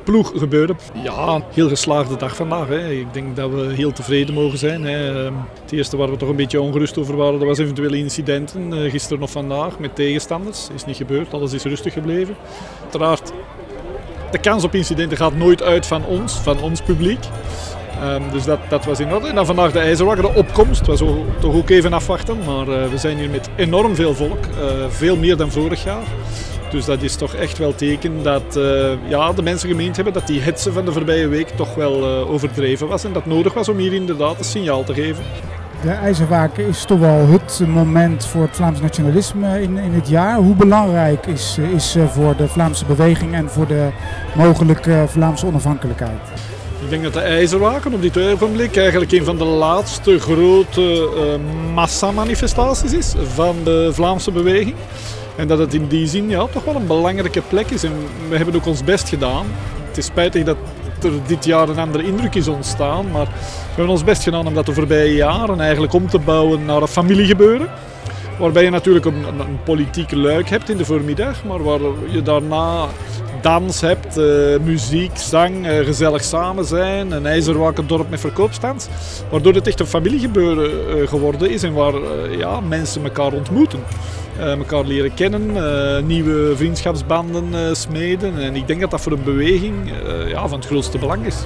[0.05, 0.77] ploeg gebeuren.
[1.03, 2.69] Ja, heel geslaagde dag vandaag.
[2.69, 2.91] Hè.
[2.91, 4.85] Ik denk dat we heel tevreden mogen zijn.
[4.85, 5.25] Hè.
[5.63, 8.73] Het eerste waar we toch een beetje ongerust over waren, dat was eventuele incidenten.
[8.73, 10.69] Uh, gisteren of vandaag met tegenstanders.
[10.75, 12.35] Is niet gebeurd, alles is rustig gebleven.
[12.83, 13.33] Uiteraard,
[14.31, 17.25] de kans op incidenten gaat nooit uit van ons, van ons publiek.
[18.05, 19.29] Um, dus dat, dat was in orde.
[19.29, 20.87] En dan vandaag de ijzerwakker, de opkomst.
[20.87, 22.37] was ook, toch ook even afwachten.
[22.47, 24.47] Maar uh, we zijn hier met enorm veel volk.
[24.47, 26.03] Uh, veel meer dan vorig jaar.
[26.71, 30.27] Dus dat is toch echt wel teken dat uh, ja, de mensen gemeend hebben dat
[30.27, 33.05] die hetze van de voorbije week toch wel overdreven was.
[33.05, 35.25] En dat nodig was om hier inderdaad een signaal te geven.
[35.83, 40.37] De IJzerwaken is toch wel het moment voor het Vlaams nationalisme in, in het jaar.
[40.37, 43.89] Hoe belangrijk is, is voor de Vlaamse beweging en voor de
[44.35, 46.48] mogelijke Vlaamse onafhankelijkheid?
[46.83, 51.75] Ik denk dat de IJzerwaken op dit ogenblik eigenlijk een van de laatste grote uh,
[51.75, 54.75] massamanifestaties is van de Vlaamse beweging.
[55.37, 57.83] En dat het in die zin ja, toch wel een belangrijke plek is.
[57.83, 57.93] En
[58.29, 59.47] we hebben ook ons best gedaan.
[59.89, 60.57] Het is spijtig dat
[61.03, 63.11] er dit jaar een andere indruk is ontstaan.
[63.11, 66.65] Maar we hebben ons best gedaan om dat de voorbije jaren eigenlijk om te bouwen
[66.65, 67.69] naar een familiegebeuren.
[68.39, 71.45] Waarbij je natuurlijk een, een, een politieke luik hebt in de voormiddag.
[71.45, 72.89] Maar waar je daarna
[73.41, 78.89] dans hebt, uh, muziek, zang, uh, gezellig samen zijn, een ijzerwakken dorp met verkoopstand.
[79.31, 81.95] Waardoor het echt een familiegebeuren uh, geworden is en waar
[82.39, 83.81] ja, mensen elkaar ontmoeten.
[84.39, 85.57] elkaar leren kennen,
[86.07, 88.39] nieuwe vriendschapsbanden smeden.
[88.39, 89.75] En ik denk dat dat voor een beweging
[90.29, 91.37] ja, van het grootste belang is.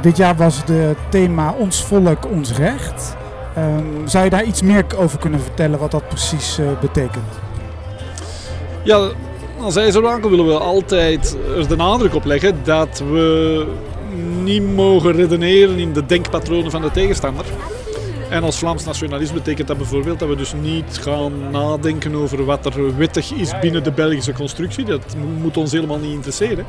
[0.00, 3.16] dit jaar was het thema Ons volk, ons recht.
[3.54, 7.32] Ehm, zou je daar iets meer over kunnen vertellen wat dat precies betekent?
[8.82, 9.10] Ja,
[9.60, 13.66] als IJzerwaken willen we altijd er de nadruk op leggen dat we
[14.42, 17.44] niet mogen redeneren in de denkpatronen van de tegenstander.
[18.30, 22.66] En als Vlaams nationalisme betekent dat bijvoorbeeld dat we dus niet gaan nadenken over wat
[22.66, 24.84] er wettig is binnen de Belgische constructie.
[24.84, 26.66] Dat moet ons helemaal niet interesseren.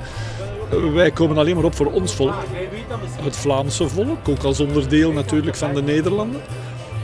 [0.93, 2.33] Wij komen alleen maar op voor ons volk,
[3.21, 6.41] het Vlaamse volk, ook als onderdeel natuurlijk van de Nederlanden.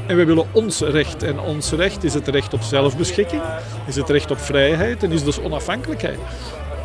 [0.08, 1.24] En wij willen ons recht.
[1.24, 3.42] En ons recht is het recht op zelfbeschikking,
[3.88, 6.20] is het recht op vrijheid en is dus onafhankelijkheid.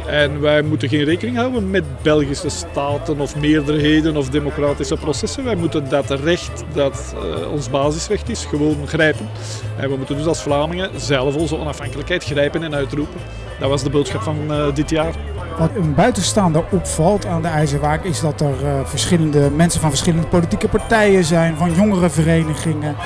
[0.07, 5.45] En wij moeten geen rekening houden met Belgische staten of meerderheden of democratische processen.
[5.45, 9.29] Wij moeten dat recht, dat uh, ons basisrecht is, gewoon grijpen.
[9.77, 13.21] En we moeten dus als Vlamingen zelf onze onafhankelijkheid grijpen en uitroepen.
[13.61, 15.15] Dat was de boodschap van uh, dit jaar.
[15.59, 20.27] Wat een buitenstaander opvalt aan de IJzerwaak is dat er uh, verschillende mensen van verschillende
[20.27, 22.97] politieke partijen zijn, van jongerenverenigingen.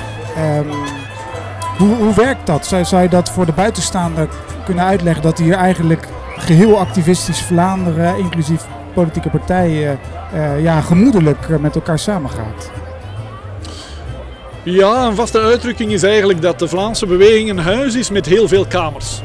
[0.57, 0.69] Um,
[1.77, 2.65] hoe, hoe werkt dat?
[2.65, 4.29] Zou, zou je dat voor de buitenstaander
[4.65, 6.07] kunnen uitleggen dat hier eigenlijk
[6.41, 9.99] geheel activistisch Vlaanderen, inclusief politieke partijen,
[10.33, 12.71] uh, ja, gemoedelijk met elkaar samengaat?
[14.63, 18.47] Ja, een vaste uitdrukking is eigenlijk dat de Vlaamse beweging een huis is met heel
[18.47, 19.21] veel kamers.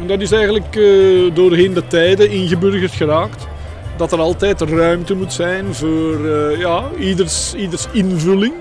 [0.00, 3.46] En dat is eigenlijk uh, doorheen de tijden ingeburgerd geraakt.
[3.96, 8.54] Dat er altijd ruimte moet zijn voor uh, ja, ieders, ieders invulling.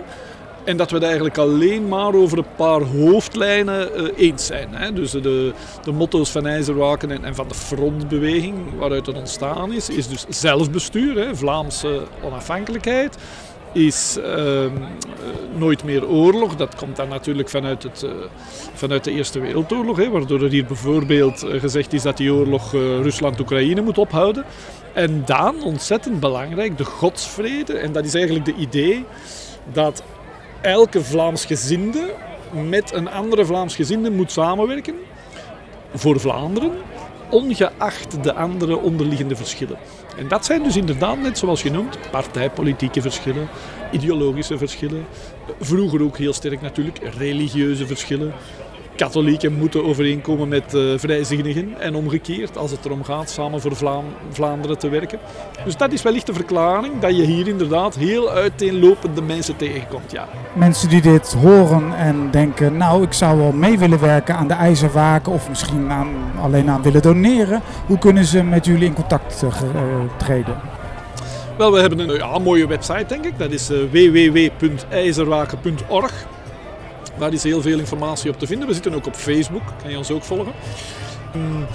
[0.65, 4.67] En dat we het eigenlijk alleen maar over een paar hoofdlijnen uh, eens zijn.
[4.71, 4.93] Hè.
[4.93, 5.53] Dus de,
[5.83, 10.25] de motto's van IJzerwaken en, en, van de frontbeweging waaruit het ontstaan is, is dus
[10.29, 13.17] zelfbestuur, hè, Vlaamse onafhankelijkheid
[13.71, 14.65] is uh,
[15.55, 16.55] nooit meer oorlog.
[16.55, 18.11] Dat komt dan natuurlijk vanuit, het, uh,
[18.73, 23.81] vanuit de Eerste Wereldoorlog, hè, waardoor er hier bijvoorbeeld gezegd is dat die oorlog Rusland-Oekraïne
[23.81, 24.45] moet ophouden.
[24.93, 27.77] En dan, ontzettend belangrijk, de godsvrede.
[27.77, 29.05] En dat is eigenlijk de idee
[29.73, 30.03] dat
[30.63, 32.13] elke Vlaamsgezinde
[32.69, 34.95] met een andere Vlaamsgezinde moet samenwerken
[35.93, 36.71] voor Vlaanderen,
[37.29, 39.77] ongeacht de andere onderliggende verschillen.
[40.17, 43.47] En dat zijn dus inderdaad, net zoals je noemt, partijpolitieke verschillen,
[43.91, 45.05] ideologische verschillen,
[45.59, 48.33] vroeger ook heel sterk natuurlijk religieuze verschillen,
[48.95, 54.05] katholieken moeten overeenkomen met uh, vrijzinnigen en omgekeerd als het erom gaat samen voor Vlaam
[54.29, 55.19] Vlaanderen te werken.
[55.65, 60.11] Dus dat is wellicht de verklaring dat je hier inderdaad heel uiteenlopende mensen tegenkomt.
[60.11, 60.27] Ja.
[60.53, 64.53] Mensen die dit horen en denken, nou ik zou wel mee willen werken aan de
[64.53, 66.07] IJzerwaken of misschien aan,
[66.41, 67.61] alleen aan willen doneren.
[67.85, 69.51] Hoe kunnen ze met jullie in contact uh,
[70.17, 70.55] treden?
[71.57, 73.37] Wel, we hebben een ja, mooie website denk ik.
[73.37, 76.25] Dat is uh, www.ijzerwaken.org.
[77.17, 78.67] Daar is heel veel informatie op te vinden.
[78.67, 80.53] We zitten ook op Facebook, kan je ons ook volgen.
[81.31, 81.65] Hmm.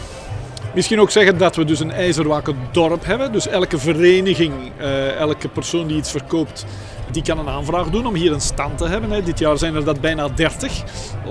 [0.74, 3.32] Misschien ook zeggen dat we dus een ijzerwaken dorp hebben.
[3.32, 6.66] Dus elke vereniging, uh, elke persoon die iets verkoopt,
[7.10, 9.10] die kan een aanvraag doen om hier een stand te hebben.
[9.10, 9.22] Hè.
[9.22, 10.82] Dit jaar zijn er dat bijna 30,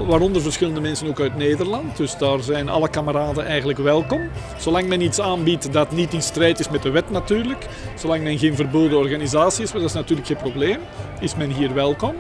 [0.08, 1.98] waaronder verschillende mensen ook uit Nederland.
[1.98, 4.22] Dus daar zijn alle kameraden eigenlijk welkom.
[4.58, 7.68] Zolang men iets aanbiedt dat niet in strijd is met de wet natuurlijk.
[7.96, 10.80] Zolang men geen verboden organisatie is, maar dat is natuurlijk geen probleem,
[11.20, 12.16] is men hier welkom.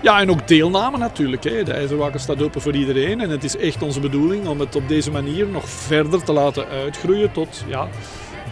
[0.00, 1.44] Ja, en ook deelname natuurlijk.
[1.44, 1.62] Hè.
[1.62, 3.20] De IJzerwaken staat open voor iedereen.
[3.20, 6.66] En het is echt onze bedoeling om het op deze manier nog verder te laten
[6.68, 7.88] uitgroeien tot ja,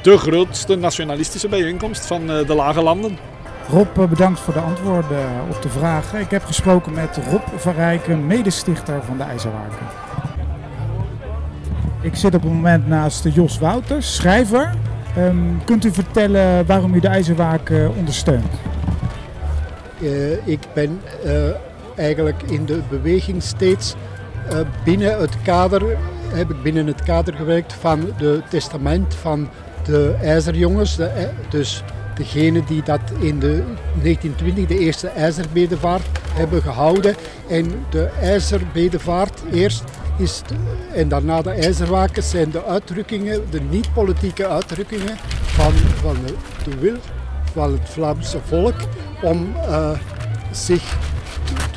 [0.03, 3.19] de grootste nationalistische bijeenkomst van eh, de Lage Landen.
[3.69, 6.21] Rob, eh, bedankt voor de antwoorden op de vragen.
[6.21, 9.87] Ik heb gesproken met Rob van Rijken, medestichter van de IJzerwaken.
[12.01, 14.75] Ik zit op het moment naast Jos Wouters, schrijver.
[15.19, 18.74] Um, kunt u vertellen waarom u de IJzerwaken ondersteunt?
[20.05, 21.33] Uh, ik ben uh,
[21.97, 23.95] eigenlijk in de beweging steeds
[24.51, 25.97] uh, binnen het kader,
[26.29, 29.49] heb ik binnen het kader gewerkt van het testament van
[29.85, 30.97] de IJzerjongens.
[30.97, 31.83] De, dus
[32.15, 33.63] degene die dat in de
[34.03, 37.15] 1920 de eerste ijzerbedevaart hebben gehouden.
[37.49, 39.85] En de ijzerbedevaart eerst
[40.19, 40.55] is de,
[40.95, 45.73] en daarna de ijzerwakens zijn de uitdrukkingen, de niet-politieke uitdrukkingen van,
[46.27, 46.35] de,
[46.71, 46.97] de wil
[47.55, 48.75] van het Vlaamse volk
[49.23, 49.91] om uh,
[50.51, 50.97] zich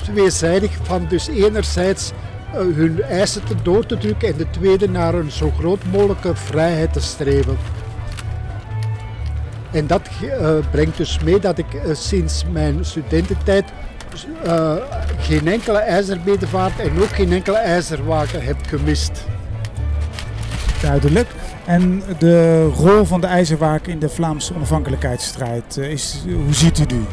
[0.04, 5.14] tweezijdig van dus enerzijds uh, hun eisen te door te drukken en de tweede naar
[5.14, 7.58] een zo groot mogelijke vrijheid te streven.
[9.72, 13.66] En dat uh, brengt dus mee dat ik sinds mijn studententijd
[15.20, 19.26] geen enkele ijzerbedevaart en ook geen enkele ijzerwagen heb gemist.
[20.82, 21.28] Duidelijk.
[21.68, 27.06] En de rol van de ijzerwaken in de Vlaamse onafhankelijkheidsstrijd, is, hoe ziet u die?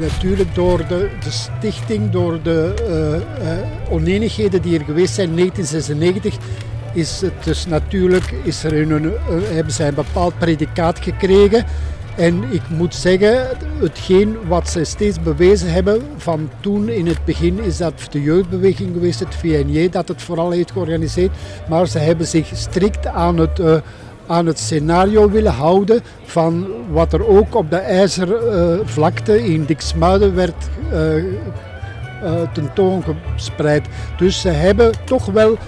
[0.00, 5.36] natuurlijk door de, de stichting, door de uh, uh, oneenigheden die er geweest zijn in
[5.36, 6.36] 1996,
[6.92, 11.64] is het dus natuurlijk, is er een, hebben zij een bepaald predicaat gekregen.
[12.16, 13.46] En ik moet zeggen,
[13.78, 18.92] hetgeen wat zij steeds bewezen hebben van toen in het begin is dat de jeugdbeweging
[18.92, 21.30] geweest, het VNJ, dat het vooral heeft georganiseerd.
[21.68, 23.60] Maar ze hebben zich strikt aan het
[24.26, 30.68] aan het scenario willen houden van wat er ook op de ijzervlakte in Diksmuiden werd
[30.92, 31.22] uh,
[32.52, 33.86] tentoongespreid.
[34.16, 35.58] Dus ze hebben toch wel,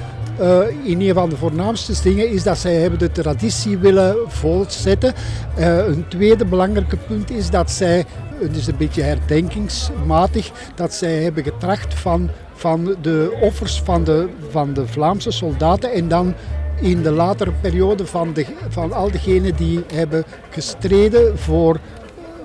[0.83, 5.15] in een van de voornaamste dingen is dat zij hebben de traditie willen voortzetten.
[5.57, 8.05] een tweede belangrijke punt is dat zij,
[8.41, 14.29] het is een beetje herdenkingsmatig, dat zij hebben getracht van van de offers van de,
[14.51, 16.35] van de Vlaamse soldaten en dan
[16.81, 21.79] in de latere periode van, de, van al diegenen die hebben gestreden voor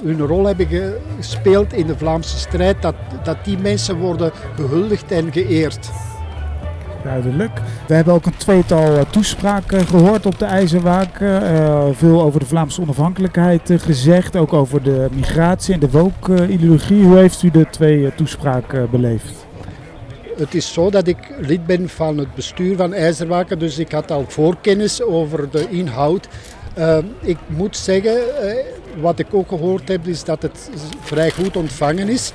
[0.04, 0.68] hun rol hebben
[1.18, 5.90] gespeeld in de Vlaamse strijd, dat, dat die mensen worden gehuldigd en geëerd.
[7.04, 7.62] Duidelijk.
[7.88, 11.44] We hebben ook een tweetal uh, toespraken gehoord op de IJzerwaken.
[11.44, 17.04] Uh, veel over de Vlaamse onafhankelijkheid gezegd, ook over de migratie en de woke-ideologie.
[17.04, 19.46] Hoe heeft u de twee toespraken beleefd?
[20.38, 24.12] Het is zo dat ik lid ben van het bestuur van IJzerwaken, dus ik had
[24.12, 26.28] al voorkennis over de inhoud.
[27.22, 28.18] Ik moet zeggen,
[29.00, 30.70] wat ik ook gehoord heb, is dat het
[31.02, 32.34] vrij goed ontvangen is.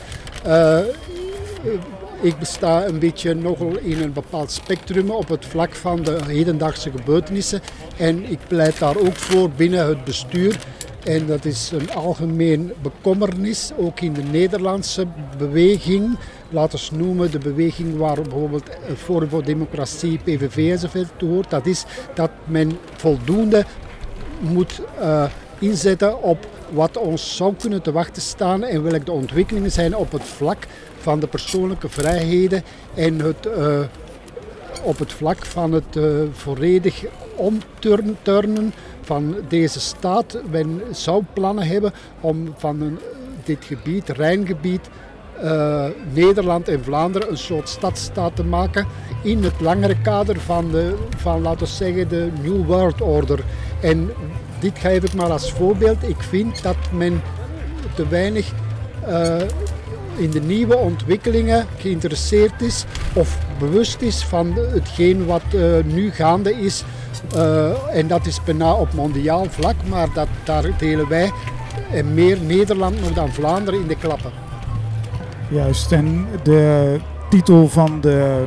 [2.27, 6.91] Ik besta een beetje nogal in een bepaald spectrum op het vlak van de hedendaagse
[6.91, 7.61] gebeurtenissen.
[7.97, 10.59] En ik pleit daar ook voor binnen het bestuur.
[11.05, 15.07] En dat is een algemeen bekommernis, ook in de Nederlandse
[15.39, 16.19] beweging
[16.49, 21.67] laten we noemen, de beweging waar bijvoorbeeld Forum voor Democratie, PVV enzovoort toe hoort, dat
[21.67, 23.65] is dat men voldoende
[24.41, 25.25] moet uh,
[25.59, 30.13] inzetten op wat ons zou kunnen te wachten staan en welke de ontwikkelingen zijn op
[30.13, 30.67] het vlak
[30.99, 32.63] van de persoonlijke vrijheden
[32.95, 33.81] en het, uh,
[34.83, 37.05] op het vlak van het uh, volledig
[37.37, 40.39] omturnen van deze staat.
[40.51, 42.99] Men zou plannen hebben om van een,
[43.45, 44.89] dit gebied, Rijngebied,
[45.43, 48.87] uh, Nederland en Vlaanderen een soort stadstaat te maken
[49.23, 53.45] in het langere kader van, de, van laten we zeggen, de New World Order.
[53.81, 54.11] En
[54.59, 56.09] dit geef ik maar als voorbeeld.
[56.09, 57.23] Ik vind dat men
[57.95, 58.53] te weinig
[59.09, 59.37] uh,
[60.17, 66.55] in de nieuwe ontwikkelingen geïnteresseerd is of bewust is van hetgeen wat uh, nu gaande
[66.55, 66.85] is.
[67.35, 71.33] Uh, en dat is bijna op mondiaal vlak, maar dat, daar delen wij
[71.93, 74.31] en meer Nederland dan Vlaanderen in de klappen.
[75.49, 76.97] Juist, en de
[77.31, 78.45] titel van de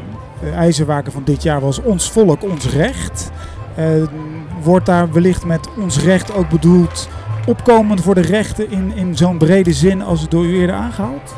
[0.54, 3.32] ijzerwaken van dit jaar was Ons volk, ons recht.
[4.62, 7.08] Wordt daar wellicht met ons recht ook bedoeld
[7.46, 11.36] opkomend voor de rechten in, in zo'n brede zin als het door u eerder aangehaald?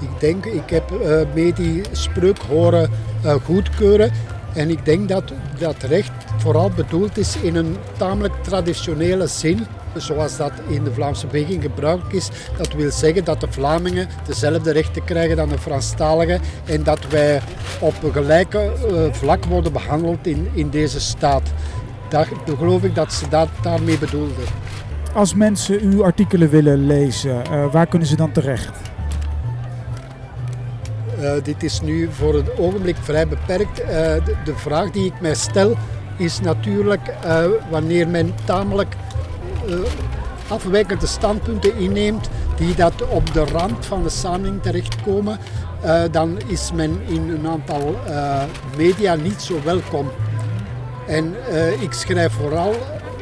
[0.00, 2.90] Ik denk, ik heb uh, mee die spreuk horen
[3.24, 4.10] uh, goedkeuren.
[4.54, 9.66] En ik denk dat dat recht vooral bedoeld is in een tamelijk traditionele zin
[9.96, 12.28] zoals dat in de Vlaamse beweging gebruikelijk is.
[12.56, 17.40] Dat wil zeggen dat de Vlamingen dezelfde rechten krijgen dan de Franstaligen en dat wij
[17.80, 21.52] op een gelijke uh, vlak worden behandeld in, in deze staat.
[22.08, 22.28] Daar
[22.58, 24.44] geloof ik dat ze dat daarmee bedoelden.
[25.14, 28.76] Als mensen uw artikelen willen lezen, uh, waar kunnen ze dan terecht?
[31.20, 33.76] Uh, dit is nu voor het ogenblik vrij beperkt.
[33.76, 35.76] De, de, vraag die ik mij stel
[36.16, 37.14] is natuurlijk
[37.70, 38.96] wanneer men tamelijk
[40.48, 45.38] afwijkende standpunten inneemt die dat op de rand van de samenleving terechtkomen,
[46.10, 47.96] dan is men in een aantal
[48.76, 50.10] media niet zo welkom.
[51.06, 51.34] En
[51.80, 52.74] ik schrijf vooral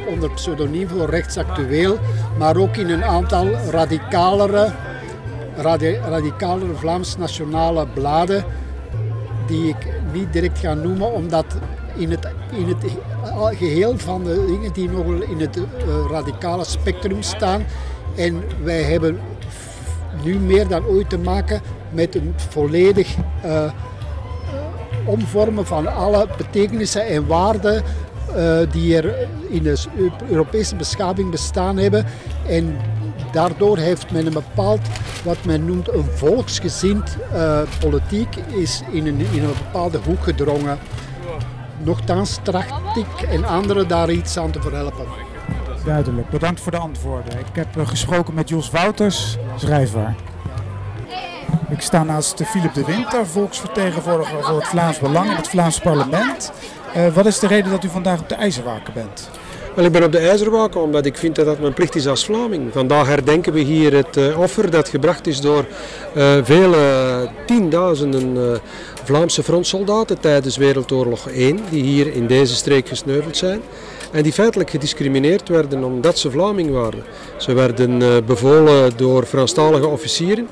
[0.08, 1.98] onder pseudoniem voor rechtsactueel,
[2.38, 4.72] maar ook in een aantal radicalere,
[5.56, 8.44] radi radicalere Vlaams-nationale bladen,
[9.46, 11.44] die ik niet direct ga noemen, omdat
[11.96, 12.84] in het, in het
[13.56, 15.64] geheel van de dingen die nog in het uh,
[16.10, 17.64] radicale spectrum staan.
[18.16, 19.18] En wij hebben
[20.24, 21.60] nu meer dan ooit te maken
[21.90, 23.72] met een volledig uh,
[25.04, 27.82] omvormen van alle betekenissen en waarden
[28.36, 29.76] uh, die er in de
[30.30, 32.04] Europese beschaving bestaan hebben.
[32.48, 32.76] En
[33.32, 34.80] daardoor heeft men een bepaald,
[35.24, 40.78] wat men noemt een volksgezind uh, politiek, is in een, in een bepaalde hoek gedrongen.
[41.84, 45.06] Nochtans tracht ik en anderen daar iets aan te verhelpen.
[45.84, 47.38] Duidelijk, bedankt voor de antwoorden.
[47.38, 50.14] Ik heb uh, gesproken met Jos Wouters, schrijver.
[51.70, 56.52] Ik sta naast Philip de Winter, volksvertegenwoordiger voor het Vlaams Belang in het Vlaams parlement.
[56.96, 59.30] Uh, wat is de reden dat u vandaag op de IJzerwaken bent?
[59.74, 62.24] Wel, ik ben op de IJzerwaken omdat ik vind dat dat mijn plicht is als
[62.24, 62.72] Vlaming.
[62.72, 65.64] Vandaag herdenken we hier het uh, offer dat gebracht is door
[66.16, 68.60] uh, vele tienduizenden
[69.04, 73.60] Vlaamse frontsoldaten tijdens Wereldoorlog 1, die hier in deze streek gesneuveld zijn.
[74.12, 77.02] En die feitelijk gediscrimineerd werden omdat ze Vlaming waren.
[77.36, 80.48] Ze werden bevolen door Franstalige officieren.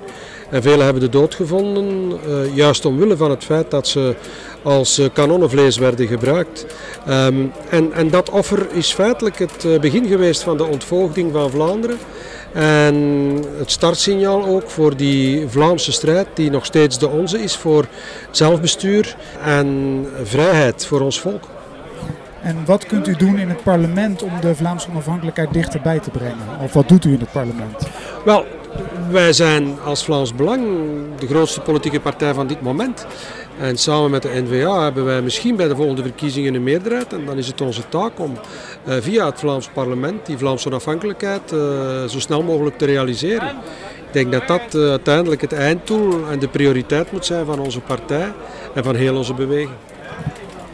[0.50, 2.18] En velen hebben de dood gevonden,
[2.54, 4.14] juist omwille van het feit dat ze
[4.62, 6.66] als kanonnenvlees werden gebruikt.
[7.08, 11.98] Um, en, en, dat offer is feitelijk het begin geweest van de ontvoogding van Vlaanderen.
[12.52, 12.94] En
[13.58, 17.86] het startsignaal ook voor die Vlaamse strijd, die nog steeds de onze is voor
[18.30, 21.44] zelfbestuur en vrijheid voor ons volk.
[22.42, 26.60] En wat kunt u doen in het parlement om de Vlaamse onafhankelijkheid dichterbij te brengen?
[26.62, 27.88] Of wat doet u in het parlement?
[28.24, 28.44] Wel,
[29.10, 30.64] wij zijn als Vlaams Belang
[31.18, 33.06] de grootste politieke partij van dit moment.
[33.58, 37.12] En samen met de NVA hebben wij misschien bij de volgende verkiezingen een meerderheid.
[37.12, 38.38] En dan is het onze taak om
[38.88, 41.58] uh, via het Vlaams parlement die Vlaamse onafhankelijkheid uh,
[42.04, 43.48] zo snel mogelijk te realiseren.
[44.06, 47.80] Ik denk dat dat uh, uiteindelijk het einddoel en de prioriteit moet zijn van onze
[47.80, 48.32] partij
[48.74, 49.76] en van heel onze beweging.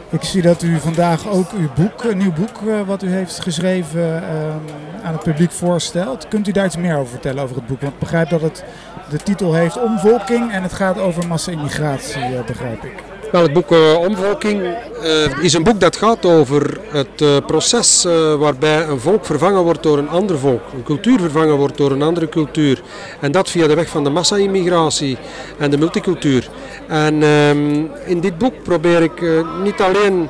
[0.09, 4.23] Ik zie dat u vandaag ook uw boek, een nieuw boek wat u heeft geschreven
[4.23, 4.55] uh,
[5.03, 6.27] aan het publiek voorstelt.
[6.27, 7.81] Kunt u daar iets meer over vertellen over het boek?
[7.81, 8.63] Want ik begrijp dat het
[9.09, 13.16] de titel heeft Omvolking en het gaat over massa-immigratie, uh, begrijp ik.
[13.31, 18.03] Wel, het boek uh, Omvolking uh, is een boek dat gaat over het uh, proces
[18.39, 22.01] waarbij een volk vervangen wordt door een ander volk, een cultuur vervangen wordt door een
[22.01, 22.81] andere cultuur.
[23.19, 25.17] En dat via de weg van de massa-immigratie
[25.57, 26.49] en de multicultuur.
[26.87, 29.21] En ehm, in dit boek probeer ik
[29.63, 30.29] niet alleen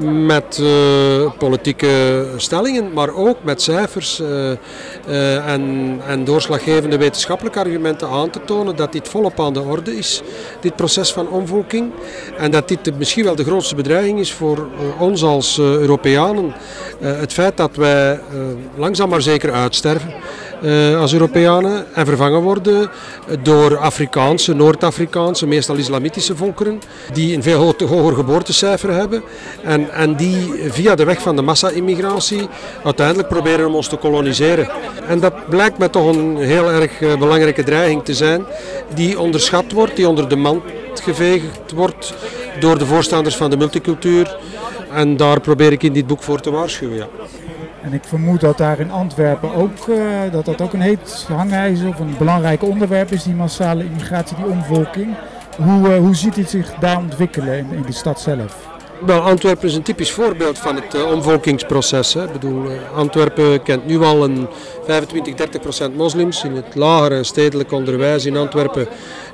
[0.00, 4.28] met uh, politieke stellingen, maar ook met cijfers uh,
[5.08, 9.96] uh, en, en, doorslaggevende wetenschappelijke argumenten aan te tonen dat dit volop aan de orde
[9.96, 10.22] is,
[10.60, 11.92] dit proces van omvolking.
[12.36, 14.68] En dat dit misschien wel de grootste bedreiging is voor
[14.98, 16.54] ons als Europeanen.
[17.00, 18.20] het feit dat wij
[18.76, 20.14] langzaam maar zeker uitsterven.
[20.62, 22.90] Uh, als Europeanen en vervangen worden
[23.42, 26.80] door Afrikaanse, Noord-Afrikaanse, meestal islamitische volkeren,
[27.12, 29.22] die een veel hoger geboortecijfer hebben
[29.62, 32.48] en, en die via de weg van de massa-immigratie
[32.84, 34.68] uiteindelijk proberen om ons te koloniseren.
[35.06, 38.44] En dat blijkt me toch een heel erg uh, belangrijke dreiging te zijn,
[38.94, 40.62] die onderschat wordt, die onder de mand
[41.02, 42.14] geveegd wordt
[42.60, 44.36] door de voorstanders van de multicultuur.
[44.92, 46.96] En daar probeer ik in dit boek voor te waarschuwen.
[46.96, 47.06] Ja.
[47.82, 49.98] En ik vermoed dat daar in Antwerpen ook, uh,
[50.32, 54.46] dat dat ook een heet hangijzer of een belangrijk onderwerp is, die massale immigratie, die
[54.46, 55.16] omvolking.
[55.56, 58.66] Hoe, uh, hoe ziet het zich daar ontwikkelen in, in de stad zelf?
[59.06, 62.14] Wel, Antwerpen is een typisch voorbeeld van het uh, omvolkingsproces.
[62.14, 62.24] Hè.
[62.24, 64.48] Ik bedoel, Antwerpen kent nu al een
[64.84, 66.44] 25, 30 procent moslims.
[66.44, 68.88] In het lagere stedelijk onderwijs in Antwerpen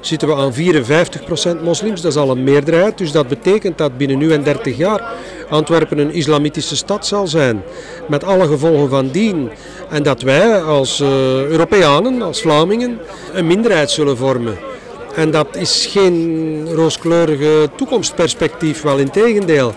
[0.07, 2.01] zitten we aan 54 procent moslims.
[2.01, 2.99] Dat is al een meerderheid.
[2.99, 5.13] Dus dat betekent dat binnen nu en 30 jaar
[5.49, 7.63] Antwerpen een islamitische stad zal zijn.
[8.09, 9.51] Met alle gevolgen van dien.
[9.91, 11.09] En dat wij als uh,
[11.45, 12.99] Europeanen, als Vlamingen,
[13.33, 14.59] een minderheid zullen vormen.
[15.15, 19.73] En dat is geen rooskleurige toekomstperspectief, wel in tegendeel.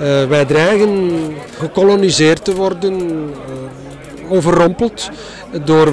[0.00, 1.10] Uh, wij dreigen
[1.58, 5.10] gekoloniseerd te worden, uh, overrompeld
[5.64, 5.92] door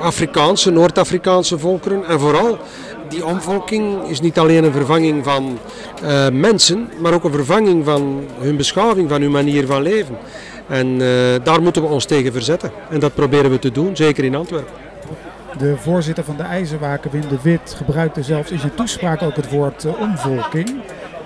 [0.00, 2.58] Afrikaanse, Noord-Afrikaanse volkeren en vooral
[3.08, 5.58] die omvolking is niet alleen een vervanging van
[6.02, 10.16] uh, mensen, maar ook een vervanging van hun beschaving, van hun manier van leven.
[10.68, 12.70] En uh, daar moeten we ons tegen verzetten.
[12.90, 14.72] En dat proberen we te doen, zeker in Antwerpen.
[15.58, 19.50] De voorzitter van de IJzerwaken, Wim de Wit, gebruikte zelfs in zijn toespraak ook het
[19.50, 20.80] woord uh, omvolking.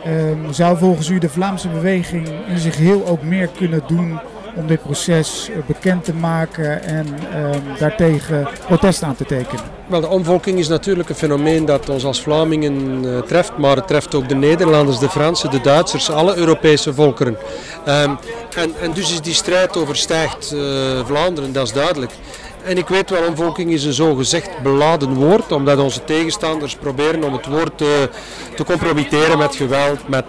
[0.05, 4.21] Ehm, zou volgens u de Vlaamse beweging in zich heel ook meer kunnen doen
[4.55, 9.65] om dit proces bekend te maken en um, daartegen protest aan te tekenen?
[9.93, 13.87] Wel, de omvolking is natuurlijk een fenomeen dat ons als Vlamingen uh, treft, maar het
[13.87, 17.37] treft ook de Nederlanders, de Fransen, de Duitsers, alle Europese volkeren.
[17.89, 18.19] Um,
[18.57, 20.61] en, en, dus is die strijd overstijgt uh,
[21.05, 22.13] Vlaanderen, dat is duidelijk.
[22.65, 27.33] En ik weet wel, omvolking is een zogezegd beladen woord, omdat onze tegenstanders proberen om
[27.33, 27.89] het woord uh,
[28.57, 30.27] te compromitteren met geweld, met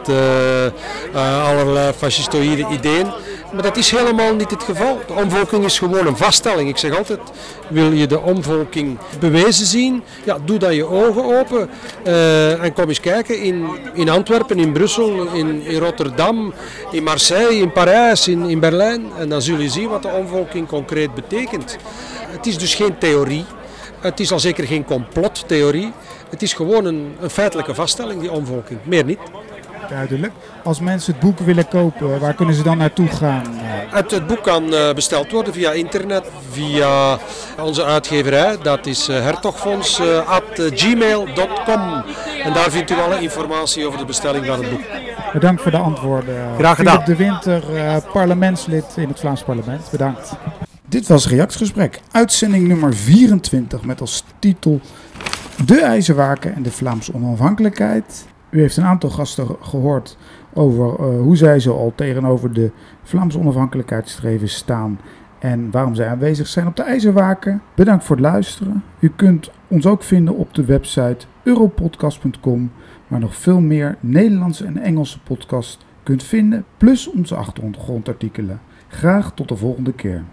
[1.45, 3.07] allerlei fascistoïde ideeën.
[3.53, 4.99] Maar dat is helemaal niet het geval.
[5.07, 6.69] De omvolking is gewoon een vaststelling.
[6.69, 7.19] Ik zeg altijd,
[7.67, 10.03] wil je de omvolking bewezen zien?
[10.23, 11.69] Ja, doe dan je ogen open
[12.05, 16.53] uh, en kom eens kijken in, in Antwerpen, in Brussel, in, in Rotterdam,
[16.91, 19.05] in Marseille, in Parijs, in, in Berlijn.
[19.17, 21.77] En dan zul je zien wat de omvolking concreet betekent.
[22.27, 23.45] Het is dus geen theorie.
[23.99, 25.91] Het is al zeker geen complottheorie.
[26.29, 28.79] Het is gewoon een feitelijke vaststelling, die omvolking.
[28.83, 29.19] Meer niet.
[29.89, 30.33] Duidelijk.
[30.63, 33.43] Als mensen het boek willen kopen, waar kunnen ze dan naartoe gaan?
[33.89, 37.17] Het, het boek kan besteld worden via internet, via
[37.59, 38.57] onze uitgeverij.
[38.61, 42.03] Dat is hertogfonds.gmail.com.
[42.43, 44.81] En daar vindt u alle informatie over de bestelling van het boek.
[45.33, 46.35] Bedankt voor de antwoorden.
[46.57, 47.03] Graag gedaan.
[47.03, 47.63] Philip de Winter,
[48.13, 49.87] parlementslid in het Vlaams parlement.
[49.91, 50.35] Bedankt.
[50.93, 54.81] Dit was Reactgesprek, uitzending nummer 24 met als titel
[55.65, 58.25] De IJzerwaken en de Vlaamse onafhankelijkheid.
[58.53, 60.17] U heeft een aantal gasten gehoord
[60.53, 62.71] over uh, hoe zij zo al tegenover de
[63.03, 64.99] Vlaamse onafhankelijkheidsstreven staan
[65.39, 67.61] en waarom zij aanwezig zijn op de IJzerwaken.
[67.75, 68.83] Bedankt voor het luisteren.
[68.99, 72.71] U kunt ons ook vinden op de website europodcast.com,
[73.07, 78.59] waar nog veel meer Nederlandse en Engelse podcasts kunt vinden, plus onze achtergrondartikelen.
[78.87, 80.23] Graag tot de volgende keer.